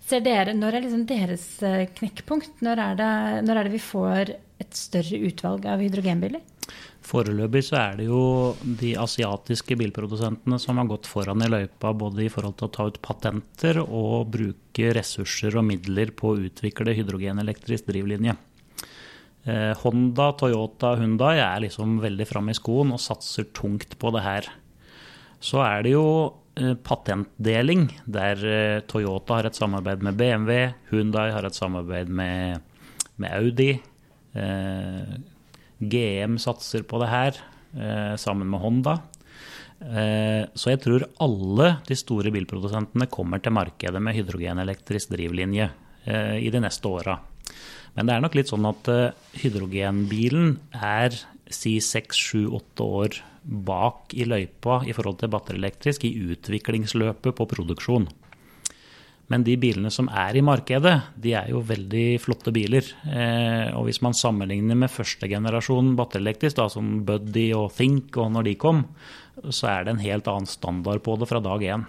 Ser 0.00 0.20
dere, 0.24 0.54
Når 0.56 0.72
er 0.72 0.80
liksom 0.86 1.06
deres 1.06 1.62
eh, 1.62 1.88
knekkpunkt? 1.98 2.62
Når 2.64 2.76
er, 2.80 2.94
det, 2.96 3.44
når 3.44 3.56
er 3.56 3.64
det 3.64 3.72
vi 3.76 3.84
får 3.84 4.22
et 4.64 4.72
større 4.72 5.16
utvalg 5.28 5.66
av 5.68 5.80
hydrogenbiler? 5.84 6.40
Foreløpig 7.04 7.60
så 7.66 7.76
er 7.82 7.98
det 7.98 8.06
jo 8.08 8.22
de 8.64 8.94
asiatiske 8.96 9.76
bilprodusentene 9.76 10.56
som 10.62 10.78
har 10.80 10.88
gått 10.88 11.08
foran 11.10 11.44
i 11.44 11.50
løypa 11.52 11.92
både 11.92 12.24
i 12.24 12.30
forhold 12.32 12.56
til 12.56 12.70
å 12.70 12.72
ta 12.72 12.86
ut 12.88 13.00
patenter 13.04 13.82
og 13.84 14.30
bruke 14.32 14.92
ressurser 14.96 15.58
og 15.60 15.66
midler 15.68 16.14
på 16.16 16.32
å 16.32 16.38
utvikle 16.46 16.96
hydrogenelektrisk 16.96 17.90
drivlinje. 17.90 18.36
Eh, 19.44 19.72
Honda, 19.82 20.30
Toyota, 20.40 20.94
Hundai 20.96 21.36
er 21.36 21.66
liksom 21.66 21.98
veldig 22.00 22.26
framme 22.30 22.54
i 22.54 22.56
skoen 22.56 22.94
og 22.96 23.02
satser 23.04 23.50
tungt 23.52 23.98
på 24.00 24.14
det 24.16 24.24
her. 24.24 24.48
Så 25.44 25.60
er 25.60 25.84
det 25.84 25.92
jo 25.92 26.06
eh, 26.56 26.72
patentdeling, 26.80 27.90
der 28.08 28.46
eh, 28.48 28.80
Toyota 28.88 29.42
har 29.42 29.50
et 29.50 29.60
samarbeid 29.60 30.00
med 30.06 30.16
BMW, 30.16 30.72
Hundai 30.88 31.28
har 31.36 31.44
et 31.44 31.60
samarbeid 31.60 32.08
med, 32.08 32.64
med 33.20 33.36
Audi. 33.36 33.74
GM 35.90 36.38
satser 36.42 36.84
på 36.86 37.00
det 37.02 37.10
her, 37.10 37.40
eh, 37.74 38.14
sammen 38.20 38.48
med 38.50 38.60
Honda. 38.60 38.94
Eh, 39.80 40.46
så 40.54 40.72
jeg 40.72 40.80
tror 40.84 41.06
alle 41.20 41.68
de 41.86 41.96
store 41.98 42.32
bilprodusentene 42.34 43.10
kommer 43.10 43.42
til 43.42 43.52
markedet 43.52 44.00
med 44.00 44.16
hydrogenelektrisk 44.16 45.12
drivlinje 45.12 45.70
eh, 46.06 46.36
i 46.40 46.50
de 46.50 46.62
neste 46.62 46.88
åra. 46.88 47.18
Men 47.94 48.06
det 48.06 48.14
er 48.14 48.24
nok 48.24 48.34
litt 48.34 48.50
sånn 48.50 48.66
at 48.66 48.88
hydrogenbilen 49.38 50.56
er 50.74 51.14
si 51.52 51.76
seks, 51.84 52.18
sju, 52.18 52.48
åtte 52.56 52.82
år 52.82 53.20
bak 53.44 54.14
i 54.16 54.24
løypa 54.26 54.80
i 54.88 54.94
forhold 54.96 55.20
til 55.20 55.30
batterielektrisk 55.30 56.06
i 56.08 56.14
utviklingsløpet 56.32 57.36
på 57.36 57.46
produksjon. 57.50 58.08
Men 59.32 59.44
de 59.46 59.56
bilene 59.56 59.88
som 59.92 60.10
er 60.12 60.36
i 60.36 60.44
markedet, 60.44 60.94
de 61.16 61.32
er 61.38 61.48
jo 61.52 61.62
veldig 61.64 62.20
flotte 62.20 62.52
biler. 62.54 62.86
Eh, 63.08 63.72
og 63.72 63.88
hvis 63.88 64.02
man 64.04 64.16
sammenligner 64.16 64.76
med 64.76 64.92
første 64.92 65.28
generasjon 65.30 65.94
batterielektrisk, 65.98 66.60
som 66.74 66.98
Buddy 67.08 67.48
og 67.56 67.70
Think 67.76 68.18
og 68.20 68.34
når 68.34 68.50
de 68.50 68.56
kom, 68.60 68.84
så 69.48 69.70
er 69.72 69.84
det 69.84 69.94
en 69.94 70.04
helt 70.04 70.28
annen 70.30 70.50
standard 70.50 71.02
på 71.04 71.16
det 71.20 71.30
fra 71.30 71.40
dag 71.44 71.64
én. 71.64 71.86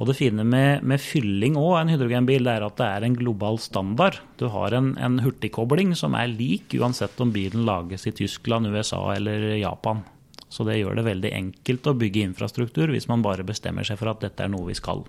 Og 0.00 0.08
det 0.08 0.16
fine 0.18 0.44
med, 0.48 0.84
med 0.88 1.00
fylling 1.00 1.56
òg 1.60 1.74
en 1.80 1.92
hydrogenbil, 1.92 2.46
det 2.46 2.54
er 2.54 2.66
at 2.66 2.78
det 2.80 2.88
er 2.88 3.06
en 3.06 3.16
global 3.18 3.58
standard. 3.60 4.20
Du 4.40 4.48
har 4.52 4.76
en, 4.76 4.92
en 5.00 5.20
hurtigkobling 5.24 5.94
som 5.98 6.16
er 6.18 6.32
lik 6.32 6.72
uansett 6.78 7.20
om 7.22 7.32
bilen 7.34 7.66
lages 7.68 8.08
i 8.08 8.14
Tyskland, 8.16 8.70
USA 8.72 9.02
eller 9.16 9.54
Japan. 9.60 10.04
Så 10.52 10.66
det 10.68 10.78
gjør 10.82 10.98
det 10.98 11.08
veldig 11.08 11.32
enkelt 11.32 11.88
å 11.88 11.96
bygge 11.96 12.26
infrastruktur 12.26 12.92
hvis 12.92 13.08
man 13.08 13.24
bare 13.24 13.46
bestemmer 13.46 13.86
seg 13.88 14.00
for 14.00 14.12
at 14.12 14.24
dette 14.24 14.44
er 14.44 14.52
noe 14.52 14.68
vi 14.68 14.76
skal. 14.76 15.06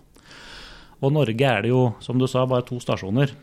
Og 1.03 1.11
Norge 1.11 1.47
er 1.47 1.65
det 1.65 1.73
jo, 1.73 1.91
som 1.99 2.19
du 2.19 2.29
sa, 2.31 2.45
bare 2.47 2.63
to 2.67 2.79
stasjoner. 2.79 3.33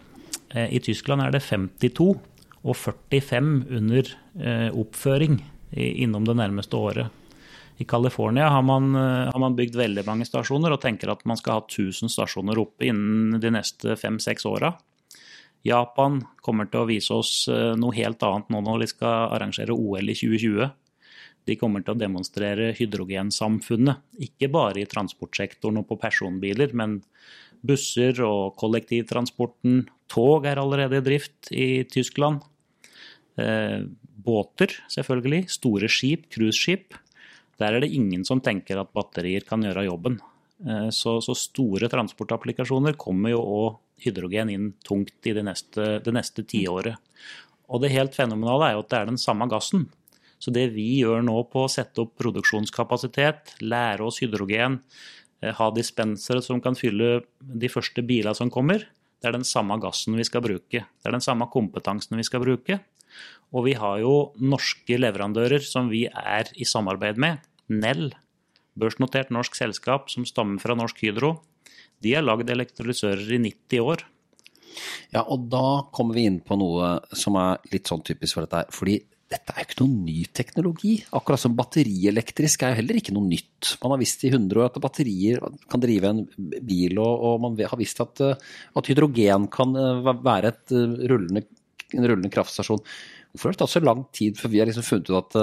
Eh, 0.55 0.73
I 0.77 0.81
Tyskland 0.81 1.23
er 1.23 1.35
det 1.35 1.45
52 1.45 2.15
og 2.61 2.77
45 2.77 3.51
under 3.77 4.13
eh, 4.41 4.69
oppføring 4.73 5.41
innom 5.71 6.25
det 6.27 6.39
nærmeste 6.41 6.77
året. 6.77 7.17
I 7.81 7.87
California 7.89 8.49
har 8.53 8.65
man, 8.65 8.95
eh, 8.97 9.29
har 9.29 9.41
man, 9.41 9.57
bygd 9.57 9.77
veldig 9.77 10.07
mange 10.09 10.29
stasjoner 10.29 10.73
og 10.73 10.81
tenker 10.81 11.13
at 11.13 11.25
man 11.29 11.41
skal 11.41 11.61
ha 11.61 11.67
1000 11.67 12.13
stasjoner 12.13 12.61
oppe 12.61 12.89
innen 12.89 13.41
de 13.41 13.53
neste 13.53 13.97
fem-seks 13.97 14.49
åra. 14.49 14.75
Japan 15.65 16.23
kommer 16.41 16.71
til 16.73 16.81
å 16.81 16.89
vise 16.89 17.13
oss 17.13 17.45
noe 17.77 17.93
helt 17.93 18.23
annet 18.25 18.49
nå 18.49 18.63
når 18.65 18.81
de 18.81 18.87
skal 18.89 19.35
arrangere 19.37 19.75
OL 19.77 20.09
i 20.09 20.15
2020. 20.17 20.71
De 21.45 21.57
kommer 21.61 21.85
til 21.85 21.93
å 21.93 22.01
demonstrere 22.01 22.71
hydrogensamfunnet, 22.79 24.01
ikke 24.25 24.49
bare 24.53 24.81
i 24.81 24.89
transportsektoren 24.89 25.83
og 25.83 25.89
på 25.91 25.99
personbiler, 26.01 26.73
men 26.73 27.03
busser 27.67 28.21
og 28.25 28.57
kollektivtransporten. 28.61 29.85
Tog 30.11 30.47
er 30.49 30.61
allerede 30.61 31.01
i 31.01 31.05
drift 31.05 31.51
i 31.53 31.69
Tyskland. 31.91 32.43
Eh, 33.41 33.85
båter, 34.21 34.75
selvfølgelig. 34.93 35.47
Store 35.53 35.89
skip, 35.89 36.29
cruiseskip. 36.33 36.97
Der 37.61 37.77
er 37.77 37.85
det 37.85 37.93
ingen 37.93 38.25
som 38.25 38.41
tenker 38.41 38.81
at 38.81 38.93
batterier 38.97 39.45
kan 39.47 39.63
gjøre 39.65 39.87
jobben. 39.87 40.19
Eh, 40.67 40.89
så, 40.95 41.19
så, 41.25 41.37
store 41.37 41.91
transportapplikasjoner 41.93 42.99
kommer 43.01 43.35
jo 43.35 43.45
òg 43.45 43.79
hydrogen 44.05 44.51
inn 44.53 44.73
tungt 44.85 45.29
i 45.29 45.37
det 45.37 45.45
neste, 45.45 45.99
det 46.05 46.15
neste 46.17 46.45
tiåret. 46.49 46.97
Og 47.71 47.83
det 47.85 47.93
helt 47.95 48.17
fenomenale 48.17 48.71
er 48.71 48.77
jo 48.77 48.85
at 48.85 48.93
det 48.93 48.99
er 49.01 49.11
den 49.13 49.21
samme 49.21 49.49
gassen. 49.51 49.87
Så 50.41 50.53
det 50.55 50.71
vi 50.73 51.03
gjør 51.03 51.21
nå 51.23 51.37
på 51.53 51.67
å 51.67 51.71
sette 51.71 52.01
opp 52.03 52.15
produksjonskapasitet, 52.19 53.59
lære 53.61 54.07
oss 54.07 54.23
hydrogen, 54.25 54.79
ha 55.41 55.69
dispensere 55.73 56.43
som 56.45 56.61
kan 56.61 56.77
fylle 56.77 57.23
de 57.41 57.71
første 57.73 58.05
bilene 58.07 58.37
som 58.37 58.53
kommer. 58.53 58.85
Det 59.21 59.29
er 59.29 59.37
den 59.37 59.47
samme 59.49 59.77
gassen 59.81 60.17
vi 60.17 60.25
skal 60.25 60.45
bruke. 60.45 60.85
Det 60.85 61.09
er 61.09 61.17
den 61.17 61.25
samme 61.25 61.49
kompetansen 61.53 62.19
vi 62.21 62.27
skal 62.27 62.45
bruke. 62.45 62.81
Og 63.51 63.67
vi 63.67 63.75
har 63.79 63.99
jo 64.03 64.31
norske 64.39 64.99
leverandører 65.01 65.65
som 65.65 65.91
vi 65.91 66.07
er 66.09 66.51
i 66.57 66.69
samarbeid 66.69 67.19
med. 67.21 67.41
Nell, 67.73 68.11
børsnotert 68.79 69.33
norsk 69.35 69.57
selskap 69.59 70.11
som 70.13 70.27
stammer 70.29 70.63
fra 70.63 70.77
Norsk 70.79 71.03
Hydro. 71.05 71.35
De 72.01 72.15
har 72.17 72.25
lagd 72.25 72.51
elektrolysører 72.51 73.29
i 73.37 73.41
90 73.43 73.85
år. 73.85 74.05
Ja, 75.11 75.25
og 75.25 75.49
da 75.51 75.91
kommer 75.93 76.17
vi 76.17 76.29
inn 76.31 76.39
på 76.47 76.57
noe 76.59 77.01
som 77.17 77.37
er 77.41 77.59
litt 77.73 77.91
sånn 77.91 78.05
typisk 78.07 78.39
for 78.39 78.47
dette 78.47 78.63
her. 78.63 78.71
Dette 79.31 79.55
er 79.55 79.63
jo 79.63 79.69
ikke 79.69 79.85
noen 79.85 79.99
ny 80.03 80.17
teknologi. 80.35 80.93
Akkurat 81.15 81.39
som 81.39 81.55
batterielektrisk 81.59 82.65
er 82.67 82.73
jo 82.73 82.79
heller 82.81 82.99
ikke 82.99 83.13
noe 83.15 83.29
nytt. 83.31 83.77
Man 83.83 83.95
har 83.95 84.01
visst 84.01 84.25
i 84.27 84.33
100 84.33 84.59
år 84.59 84.67
at 84.67 84.81
batterier 84.83 85.45
kan 85.71 85.83
drive 85.83 86.11
en 86.11 86.25
bil, 86.67 86.99
og, 86.99 87.27
og 87.29 87.37
man 87.45 87.59
har 87.61 87.79
visst 87.79 88.03
at, 88.03 88.23
eh, 88.27 88.49
at, 88.75 88.91
hydrogen 88.91 89.47
kan 89.55 89.77
eh, 89.79 90.11
være 90.11 90.51
et 90.51 90.75
eh, 90.75 90.97
rullende, 91.13 91.45
en 91.95 92.09
rullende 92.11 92.33
kraftstasjon. 92.35 92.83
Hvorfor 93.31 93.53
har 93.53 93.55
det 93.55 93.63
tatt 93.63 93.75
så 93.77 93.85
lang 93.85 94.03
tid 94.17 94.41
før 94.41 94.51
vi 94.51 94.65
har 94.65 94.67
liksom 94.67 94.89
funnet 94.89 95.13
ut 95.13 95.21
at 95.21 95.39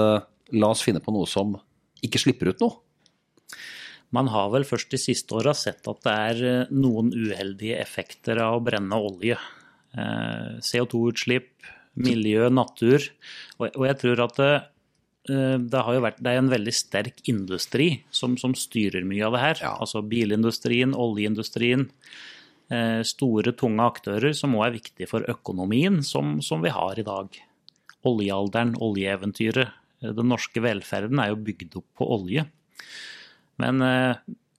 la 0.60 0.68
oss 0.68 0.84
finne 0.84 1.00
på 1.00 1.14
noe 1.14 1.24
som 1.28 1.56
ikke 2.04 2.20
slipper 2.20 2.52
ut 2.52 2.60
noe? 2.60 2.76
Man 4.12 4.28
har 4.32 4.52
vel 4.52 4.68
først 4.68 4.92
de 4.92 5.00
siste 5.00 5.32
åra 5.36 5.54
sett 5.56 5.88
at 5.88 6.04
det 6.04 6.18
er 6.28 6.68
noen 6.72 7.08
uheldige 7.12 7.80
effekter 7.80 8.40
av 8.44 8.58
å 8.58 8.62
brenne 8.64 9.00
olje. 9.00 9.36
CO2-utslipp, 9.96 11.54
miljø, 11.98 12.48
natur. 12.52 13.04
Og, 13.58 13.70
og 13.72 13.84
jeg 13.88 13.98
tror 14.02 14.24
at 14.26 14.38
det, 14.40 14.52
eh, 15.32 15.56
det, 15.58 15.82
har 15.84 15.96
jo 15.96 16.04
vært, 16.04 16.20
det 16.24 16.32
er 16.32 16.42
en 16.42 16.52
veldig 16.52 16.74
sterk 16.74 17.22
industri 17.30 17.90
som, 18.14 18.36
som 18.40 18.56
styrer 18.58 19.06
mye 19.08 19.26
av 19.26 19.36
det 19.36 19.44
her. 19.44 19.62
Ja. 19.66 19.74
Altså 19.82 20.02
bilindustrien, 20.06 20.96
oljeindustrien. 20.96 21.88
Eh, 22.68 23.00
store, 23.08 23.54
tunge 23.56 23.84
aktører 23.84 24.34
som 24.36 24.56
òg 24.58 24.66
er 24.66 24.74
viktige 24.76 25.08
for 25.08 25.24
økonomien 25.30 26.02
som, 26.04 26.38
som, 26.44 26.64
vi 26.64 26.72
har 26.74 27.00
i 27.00 27.06
dag. 27.06 27.38
Oljealderen, 28.08 28.74
oljeeventyret. 28.84 29.72
Eh, 30.02 30.12
den 30.12 30.30
norske 30.30 30.62
velferden 30.64 31.22
er 31.22 31.32
jo 31.32 31.42
bygd 31.48 31.80
opp 31.80 31.88
på 31.98 32.12
olje. 32.18 32.44
Men 33.58 33.82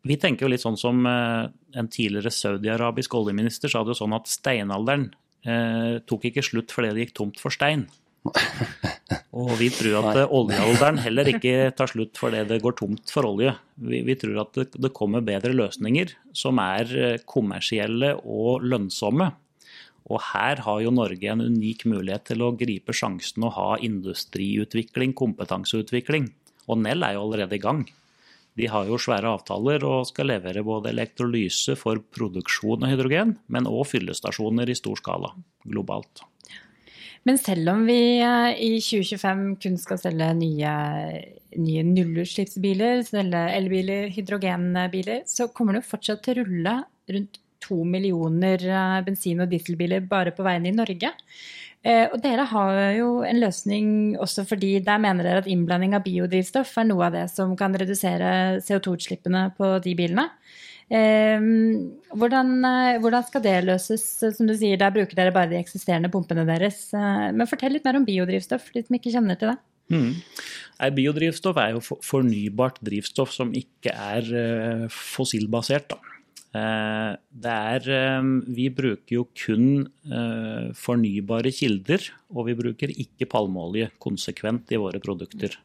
vi 0.03 0.17
tenker 0.19 0.43
jo 0.43 0.49
litt 0.51 0.59
sånn 0.59 0.75
som 0.75 1.05
en 1.07 1.87
tidligere 1.87 2.33
saudi-arabisk 2.35 3.13
oljeminister 3.15 3.71
sa 3.71 3.79
det 3.79 3.93
jo 3.93 4.01
sånn 4.01 4.15
at 4.17 4.27
steinalderen 4.27 5.05
eh, 5.47 5.99
tok 6.09 6.29
ikke 6.29 6.45
slutt 6.45 6.73
fordi 6.75 6.93
det 6.93 7.07
gikk 7.07 7.17
tomt 7.19 7.41
for 7.41 7.53
stein. 7.53 7.87
Og 9.39 9.53
vi 9.59 9.69
tror 9.71 9.99
at 10.01 10.17
eh, 10.23 10.33
oljealderen 10.39 10.99
heller 11.03 11.29
ikke 11.31 11.69
tar 11.77 11.91
slutt 11.91 12.17
fordi 12.19 12.43
det 12.49 12.61
går 12.63 12.75
tomt 12.79 13.13
for 13.13 13.29
olje. 13.29 13.53
Vi, 13.79 14.01
vi 14.07 14.15
tror 14.19 14.41
at 14.43 14.57
det, 14.57 14.71
det, 14.75 14.93
kommer 14.95 15.23
bedre 15.25 15.53
løsninger 15.55 16.15
som 16.35 16.59
er 16.63 16.91
eh, 16.97 17.21
kommersielle 17.29 18.15
og 18.23 18.65
lønnsomme. 18.65 19.29
Og 20.09 20.21
her 20.31 20.63
har 20.65 20.81
jo 20.81 20.93
Norge 20.95 21.29
en 21.29 21.45
unik 21.45 21.85
mulighet 21.91 22.31
til 22.31 22.41
å 22.41 22.55
gripe 22.57 22.95
sjansen 22.95 23.45
å 23.45 23.53
ha 23.53 23.69
industriutvikling, 23.85 25.13
kompetanseutvikling. 25.17 26.31
Og 26.69 26.81
Nell 26.81 27.05
er 27.05 27.15
jo 27.15 27.27
allerede 27.27 27.57
i 27.59 27.61
gang. 27.61 27.83
De 28.57 28.67
har 28.67 28.89
jo 28.89 28.97
svære 28.99 29.29
avtaler 29.29 29.83
og 29.87 30.07
skal 30.09 30.31
levere 30.31 30.65
både 30.65 30.91
elektrolyse 30.91 31.77
for 31.79 32.01
produksjon 32.15 32.83
av 32.83 32.93
hydrogen, 32.93 33.37
men 33.47 33.69
òg 33.69 33.85
fyllestasjoner 33.91 34.69
i 34.69 34.77
stor 34.77 34.99
skala 34.99 35.31
globalt. 35.67 36.25
Men 37.27 37.37
selv 37.37 37.67
om 37.73 37.83
vi 37.87 37.99
eh, 38.23 38.53
i 38.63 38.71
2025 38.79 39.43
kun 39.63 39.75
skal 39.81 39.99
selge 40.01 40.29
nye, 40.39 40.71
nye 41.59 41.83
nullutslippsbiler, 41.85 43.03
selge 43.07 43.43
elbiler, 43.57 44.07
hydrogenbiler, 44.15 45.25
så 45.27 45.49
kommer 45.53 45.75
det 45.75 45.83
jo 45.83 45.91
fortsatt 45.91 46.23
til 46.25 46.39
å 46.39 46.47
rulle 46.47 46.75
rundt 47.11 47.41
to 47.59 47.83
millioner 47.83 48.63
eh, 48.63 48.99
bensin- 49.05 49.43
og 49.43 49.51
dieselbiler 49.51 50.07
bare 50.09 50.33
på 50.35 50.45
veiene 50.47 50.71
i 50.71 50.77
Norge. 50.77 51.11
Eh, 51.79 52.09
og 52.11 52.19
dere 52.19 52.43
har 52.51 52.77
jo 52.97 53.11
en 53.23 53.37
løsning 53.39 53.91
også 54.19 54.43
fordi 54.49 54.73
der 54.83 54.99
mener 54.99 55.23
dere 55.23 55.43
at 55.43 55.47
innblanding 55.47 55.93
av 55.95 56.03
biodrivstoff 56.03 56.73
er 56.81 56.89
noe 56.89 57.05
av 57.07 57.15
det 57.15 57.29
som 57.31 57.53
kan 57.59 57.75
redusere 57.79 58.59
CO2-utslippene 58.65 59.45
på 59.55 59.71
de 59.85 59.93
bilene. 59.95 60.27
Eh, 60.89 61.39
hvordan, 62.19 62.51
hvordan, 62.99 63.25
skal 63.29 63.45
det 63.45 63.55
løses? 63.69 64.05
Som 64.19 64.49
du 64.49 64.57
sier, 64.57 64.75
Der 64.81 64.91
bruker 64.91 65.15
dere 65.15 65.35
bare 65.35 65.53
de 65.53 65.61
eksisterende 65.61 66.11
pumpene 66.11 66.47
deres. 66.49 66.89
Men 66.91 67.47
fortell 67.47 67.77
litt 67.77 67.87
mer 67.87 68.01
om 68.01 68.07
biodrivstoff, 68.07 68.71
de 68.75 68.83
som 68.83 68.99
ikke 68.99 69.15
kjenner 69.15 69.39
til 69.39 69.53
det. 69.53 69.59
Mm. 69.89 70.11
Biodrivstoff 70.93 71.57
er 71.57 71.77
jo 71.77 71.81
fornybart 72.05 72.77
drivstoff 72.85 73.31
som 73.33 73.55
ikke 73.57 73.95
er 73.95 74.89
fossilbasert. 74.93 75.95
Da. 75.95 76.18
Eh, 76.49 77.11
det 77.45 77.51
er 77.53 77.83
eh, 77.93 78.29
Vi 78.57 78.69
bruker 78.73 79.13
jo 79.13 79.27
kun 79.37 79.85
eh, 79.85 80.71
fornybare 80.73 81.51
kilder, 81.53 82.07
og 82.33 82.47
vi 82.49 82.57
bruker 82.57 82.93
ikke 82.93 83.29
palmeolje 83.29 83.91
konsekvent 84.01 84.73
i 84.73 84.81
våre 84.81 85.01
produkter. 85.03 85.59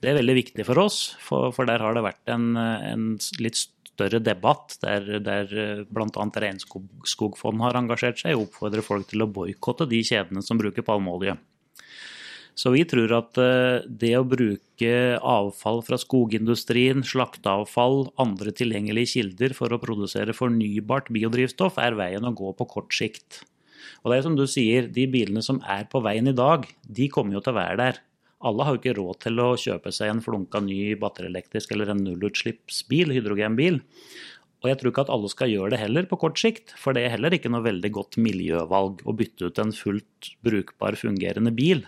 Det 0.00 0.10
er 0.10 0.18
veldig 0.18 0.38
viktig 0.40 0.66
for 0.68 0.80
oss, 0.80 1.14
for, 1.20 1.52
der 1.68 1.84
har 1.84 1.94
det 1.96 2.04
vært 2.04 2.32
en, 2.32 2.56
en 2.56 3.06
litt 3.40 3.60
større 3.60 4.18
debatt 4.24 4.74
der, 4.82 5.20
der 5.22 5.84
bl.a. 5.88 6.26
Regnskogfond 6.44 7.62
har 7.62 7.78
engasjert 7.78 8.20
seg 8.24 8.36
og 8.36 8.48
oppfordrer 8.48 8.84
folk 8.84 9.08
til 9.12 9.24
å 9.24 9.30
boikotte 9.30 9.86
de 9.88 10.02
kjedene 10.04 10.42
som 10.44 10.60
bruker 10.60 10.84
palmeolje. 10.84 11.36
Så 12.58 12.72
vi 12.74 12.82
tror 12.84 13.12
at 13.16 13.38
eh, 13.40 13.84
det 13.88 14.12
å 14.18 14.26
bruke 14.28 14.92
avfall 15.16 15.80
fra 15.86 15.96
skogindustrien, 16.00 17.00
slakteavfall, 17.06 18.10
andre 18.20 18.52
tilgjengelige 18.56 19.14
kilder 19.14 19.54
for 19.56 19.72
å 19.72 19.80
produsere 19.80 20.36
fornybart 20.36 21.08
biodrivstoff, 21.14 21.80
er 21.80 21.96
veien 21.96 22.28
å 22.28 22.34
gå 22.36 22.52
på 22.58 22.68
kort 22.74 22.92
sikt. 22.96 23.42
Og 24.02 24.12
det 24.12 24.18
er 24.18 24.26
som 24.26 24.36
du 24.36 24.44
sier, 24.50 24.88
de 24.92 25.06
bilene 25.10 25.42
som 25.44 25.62
er 25.70 25.86
på 25.90 26.02
veien 26.04 26.28
i 26.28 26.36
dag, 26.36 26.66
de 26.84 27.08
kommer 27.12 27.38
jo 27.38 27.44
til 27.44 27.54
å 27.54 27.60
være 27.60 27.78
der. 27.80 28.02
Alle 28.42 28.66
har 28.66 28.74
jo 28.74 28.80
ikke 28.82 28.96
råd 28.98 29.22
til 29.22 29.38
å 29.38 29.48
kjøpe 29.60 29.92
seg 29.94 30.10
en 30.10 30.22
flunka 30.24 30.60
ny 30.64 30.96
batterielektrisk 31.00 31.72
eller 31.72 31.92
en 31.92 32.02
nullutslippsbil, 32.02 33.14
hydrogenbil. 33.14 33.78
Og 34.62 34.70
jeg 34.70 34.78
tror 34.78 34.92
ikke 34.92 35.04
at 35.06 35.12
alle 35.14 35.30
skal 35.30 35.50
gjøre 35.50 35.72
det 35.74 35.80
heller 35.82 36.06
på 36.10 36.18
kort 36.22 36.38
sikt, 36.38 36.74
for 36.78 36.94
det 36.94 37.06
er 37.06 37.14
heller 37.16 37.34
ikke 37.34 37.50
noe 37.50 37.64
veldig 37.64 37.90
godt 37.94 38.18
miljøvalg 38.22 39.02
å 39.06 39.14
bytte 39.18 39.50
ut 39.50 39.58
en 39.62 39.74
fullt 39.74 40.32
brukbar, 40.46 40.98
fungerende 40.98 41.54
bil. 41.54 41.82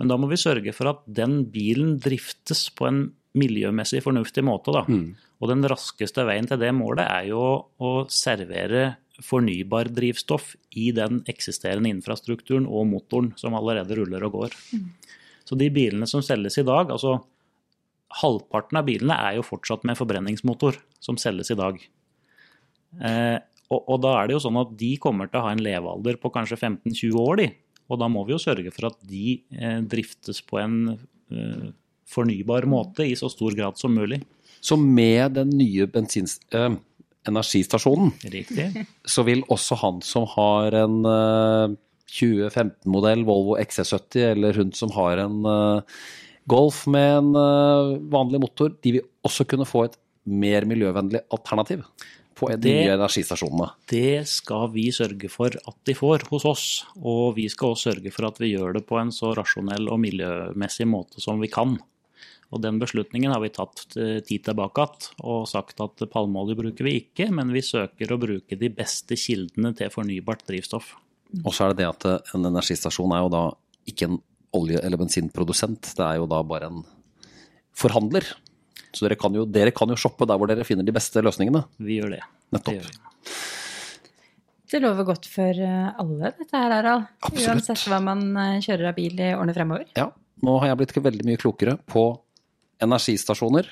Men 0.00 0.12
da 0.12 0.18
må 0.20 0.28
vi 0.30 0.40
sørge 0.40 0.72
for 0.76 0.90
at 0.92 1.02
den 1.06 1.42
bilen 1.52 1.98
driftes 2.02 2.68
på 2.76 2.88
en 2.88 3.04
miljømessig 3.38 4.02
fornuftig 4.04 4.44
måte. 4.44 4.74
Da. 4.74 4.84
Mm. 4.88 5.12
Og 5.42 5.50
den 5.50 5.64
raskeste 5.68 6.24
veien 6.28 6.48
til 6.48 6.60
det 6.60 6.72
målet 6.76 7.06
er 7.06 7.30
jo 7.30 7.42
å 7.82 7.92
servere 8.12 8.96
fornybar 9.22 9.90
drivstoff 9.92 10.54
i 10.78 10.90
den 10.96 11.20
eksisterende 11.30 11.90
infrastrukturen 11.92 12.66
og 12.66 12.88
motoren 12.90 13.32
som 13.38 13.54
allerede 13.58 13.96
ruller 13.98 14.24
og 14.26 14.38
går. 14.38 14.56
Mm. 14.72 14.88
Så 15.46 15.58
de 15.58 15.68
bilene 15.74 16.08
som 16.08 16.24
selges 16.24 16.58
i 16.60 16.66
dag, 16.66 16.90
altså 16.90 17.18
halvparten 18.22 18.78
av 18.80 18.86
bilene 18.88 19.16
er 19.28 19.38
jo 19.38 19.46
fortsatt 19.46 19.86
med 19.88 19.98
forbrenningsmotor 19.98 20.78
som 21.02 21.18
selges 21.20 21.52
i 21.52 21.58
dag. 21.58 21.80
Eh, 23.00 23.38
og, 23.72 23.80
og, 23.80 23.98
da 24.04 24.16
er 24.18 24.28
det 24.28 24.36
jo 24.36 24.42
sånn 24.44 24.60
at 24.60 24.74
de 24.78 24.90
kommer 25.00 25.30
til 25.30 25.40
å 25.40 25.46
ha 25.46 25.52
en 25.54 25.62
levealder 25.64 26.18
på 26.20 26.32
kanskje 26.34 26.58
15-20 26.60 27.20
år, 27.22 27.40
de. 27.40 27.46
Og 27.90 27.98
da 28.00 28.08
må 28.10 28.22
vi 28.26 28.34
jo 28.34 28.40
sørge 28.42 28.72
for 28.74 28.90
at 28.90 28.98
de 29.08 29.40
eh, 29.56 29.80
driftes 29.84 30.42
på 30.46 30.60
en 30.62 30.76
eh, 30.94 31.70
fornybar 32.12 32.66
måte 32.70 33.06
i 33.06 33.16
så 33.18 33.30
stor 33.32 33.56
grad 33.58 33.80
som 33.80 33.94
mulig. 33.96 34.22
Så 34.62 34.78
med 34.78 35.34
den 35.38 35.52
nye 35.58 35.88
bensins, 35.90 36.38
eh, 36.54 36.70
energistasjonen, 37.28 38.12
Riktig. 38.30 38.86
så 39.06 39.24
vil 39.26 39.42
også 39.50 39.78
han 39.82 40.02
som 40.06 40.26
har 40.36 40.74
en 40.84 41.00
eh, 41.08 41.76
2015-modell 42.12 43.24
Volvo 43.24 43.56
XC70, 43.58 44.26
eller 44.34 44.58
hun 44.58 44.72
som 44.76 44.92
har 44.94 45.24
en 45.24 45.40
eh, 45.48 46.02
Golf 46.50 46.88
med 46.90 47.20
en 47.20 48.08
vanlig 48.10 48.40
motor, 48.42 48.72
de 48.82 48.96
vil 48.96 49.04
også 49.22 49.44
kunne 49.46 49.62
få 49.62 49.84
et 49.86 49.92
mer 50.26 50.64
miljøvennlig 50.66 51.20
alternativ? 51.30 51.84
På 52.42 52.50
de 52.50 52.58
det, 52.60 52.74
nye 52.82 52.96
energistasjonene? 52.96 53.68
Det 53.90 54.24
skal 54.30 54.66
vi 54.74 54.88
sørge 54.94 55.30
for 55.32 55.54
at 55.54 55.78
de 55.88 55.94
får 55.96 56.26
hos 56.32 56.46
oss. 56.48 56.66
Og 56.98 57.38
vi 57.38 57.46
skal 57.52 57.72
også 57.72 57.92
sørge 57.92 58.12
for 58.14 58.28
at 58.28 58.42
vi 58.42 58.52
gjør 58.52 58.76
det 58.76 58.84
på 58.88 58.98
en 59.00 59.14
så 59.14 59.32
rasjonell 59.38 59.88
og 59.92 60.02
miljømessig 60.02 60.88
måte 60.90 61.22
som 61.22 61.40
vi 61.42 61.50
kan. 61.52 61.78
Og 62.52 62.60
Den 62.60 62.76
beslutningen 62.82 63.32
har 63.32 63.40
vi 63.40 63.52
tatt 63.54 63.86
eh, 63.96 64.18
tid 64.26 64.44
tilbake 64.44 64.84
igjen 64.84 65.22
og 65.24 65.46
sagt 65.48 65.80
at 65.80 66.04
palmeolje 66.12 66.58
bruker 66.58 66.84
vi 66.84 66.98
ikke, 67.00 67.30
men 67.32 67.54
vi 67.54 67.64
søker 67.64 68.12
å 68.12 68.20
bruke 68.20 68.58
de 68.60 68.68
beste 68.72 69.16
kildene 69.16 69.72
til 69.78 69.92
fornybart 69.94 70.44
drivstoff. 70.50 70.92
Og 71.40 71.54
så 71.56 71.64
er 71.64 71.72
det 71.72 71.80
det 71.80 71.88
at 71.88 72.34
en 72.36 72.50
energistasjon 72.50 73.14
er 73.16 73.24
jo 73.24 73.32
da 73.32 73.46
ikke 73.88 74.10
en 74.10 74.20
olje- 74.52 74.82
eller 74.84 75.00
bensinprodusent, 75.00 75.94
det 75.96 76.04
er 76.04 76.20
jo 76.20 76.28
da 76.28 76.42
bare 76.44 76.68
en 76.68 76.82
forhandler. 77.72 78.26
Så 78.92 79.06
dere 79.06 79.16
kan, 79.20 79.34
jo, 79.34 79.46
dere 79.48 79.72
kan 79.74 79.90
jo 79.92 79.96
shoppe 79.98 80.28
der 80.28 80.38
hvor 80.40 80.50
dere 80.50 80.66
finner 80.68 80.86
de 80.86 80.94
beste 80.94 81.22
løsningene. 81.24 81.64
Vi 81.80 81.98
gjør 82.00 82.16
det. 82.16 82.22
Nettopp. 82.52 82.84
Det, 82.84 83.38
det 84.72 84.82
lover 84.84 85.08
godt 85.08 85.28
for 85.32 85.62
eh, 85.64 85.88
alle, 86.02 86.32
dette 86.38 86.56
her, 86.56 86.76
Harald. 86.76 87.08
Uansett 87.32 87.86
hva 87.88 88.02
man 88.04 88.24
eh, 88.36 88.60
kjører 88.64 88.92
av 88.92 88.98
bil 88.98 89.20
i 89.20 89.32
årene 89.32 89.56
fremover. 89.56 89.88
Ja. 89.98 90.10
Nå 90.42 90.58
har 90.60 90.72
jeg 90.72 90.80
blitt 90.80 90.96
veldig 91.04 91.28
mye 91.28 91.40
klokere 91.40 91.76
på 91.88 92.06
energistasjoner. 92.82 93.68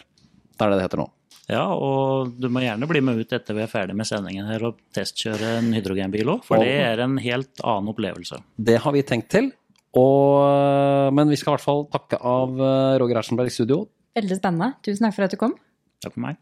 Det 0.55 0.65
er 0.65 0.73
det 0.73 0.79
det 0.79 0.87
heter 0.87 1.03
nå. 1.03 1.09
Ja, 1.51 1.65
og 1.75 2.37
du 2.39 2.47
må 2.53 2.63
gjerne 2.63 2.87
bli 2.87 3.01
med 3.03 3.25
ut 3.25 3.33
etter 3.35 3.57
vi 3.57 3.65
er 3.65 3.71
ferdig 3.71 3.97
med 3.99 4.07
sendingen 4.07 4.47
her 4.47 4.63
og 4.69 4.77
testkjøre 4.95 5.57
en 5.59 5.73
hydrogenbil 5.75 6.37
òg, 6.37 6.45
for 6.47 6.61
og, 6.61 6.69
det 6.69 6.77
er 6.85 7.03
en 7.03 7.17
helt 7.19 7.63
annen 7.65 7.91
opplevelse. 7.91 8.39
Det 8.55 8.77
har 8.85 8.95
vi 8.95 9.03
tenkt 9.07 9.33
til. 9.35 9.51
Og, 9.99 11.11
men 11.17 11.33
vi 11.33 11.39
skal 11.39 11.51
i 11.51 11.55
hvert 11.57 11.67
fall 11.67 11.89
takke 11.91 12.21
av 12.23 12.55
eh, 12.55 12.99
Roger 13.03 13.19
Ersenberg 13.19 13.51
i 13.51 13.55
studio. 13.57 13.81
Veldig 14.19 14.37
spennende. 14.41 14.69
Tusen 14.87 15.07
takk 15.07 15.15
for 15.17 15.25
at 15.27 15.35
du 15.35 15.39
kom. 15.41 15.55
Takk 16.03 16.13
for 16.17 16.23
meg. 16.25 16.35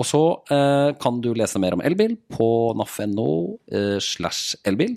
Og 0.00 0.06
så 0.08 0.22
eh, 0.52 0.90
kan 1.00 1.20
du 1.20 1.34
lese 1.36 1.60
mer 1.60 1.74
om 1.76 1.82
elbil 1.84 2.16
på 2.32 2.48
naf.no 2.78 3.28
eh, 3.68 3.98
slash 4.02 4.56
elbil. 4.68 4.94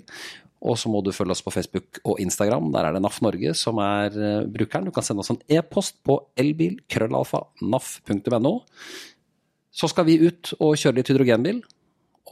Og 0.64 0.78
så 0.80 0.88
må 0.88 1.02
du 1.04 1.12
følge 1.12 1.34
oss 1.34 1.44
på 1.44 1.52
Facebook 1.52 2.00
og 2.08 2.16
Instagram. 2.24 2.72
Der 2.72 2.88
er 2.88 2.92
det 2.96 3.02
NAF 3.04 3.20
Norge 3.24 3.50
som 3.58 3.76
er 3.84 4.08
eh, 4.16 4.46
brukeren. 4.48 4.86
Du 4.88 4.92
kan 4.96 5.04
sende 5.04 5.20
oss 5.20 5.32
en 5.34 5.42
e-post 5.52 5.94
på 6.08 6.14
elbil.krøllalfa.naf.no. 6.40 8.54
Så 9.74 9.90
skal 9.90 10.06
vi 10.08 10.22
ut 10.24 10.54
og 10.60 10.78
kjøre 10.80 10.96
litt 11.00 11.10
hydrogenbil. 11.12 11.58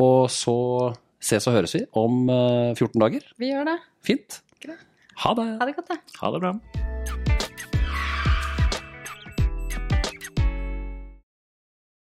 Og 0.01 0.31
så 0.33 0.57
ses 1.23 1.47
og 1.47 1.55
høres 1.59 1.75
vi 1.77 1.83
om 1.93 2.27
14 2.31 2.89
eh, 2.89 3.01
dager. 3.05 3.23
Vi 3.37 3.47
gjør 3.53 3.65
det. 3.69 3.79
Fint. 4.07 4.41
Ha 5.23 5.31
det. 5.37 5.45
Ha 5.61 5.65
det 5.69 5.77
godt, 5.77 5.93
da. 5.93 5.97
Ha 6.23 6.27
det 6.33 6.41
bra. 6.41 6.53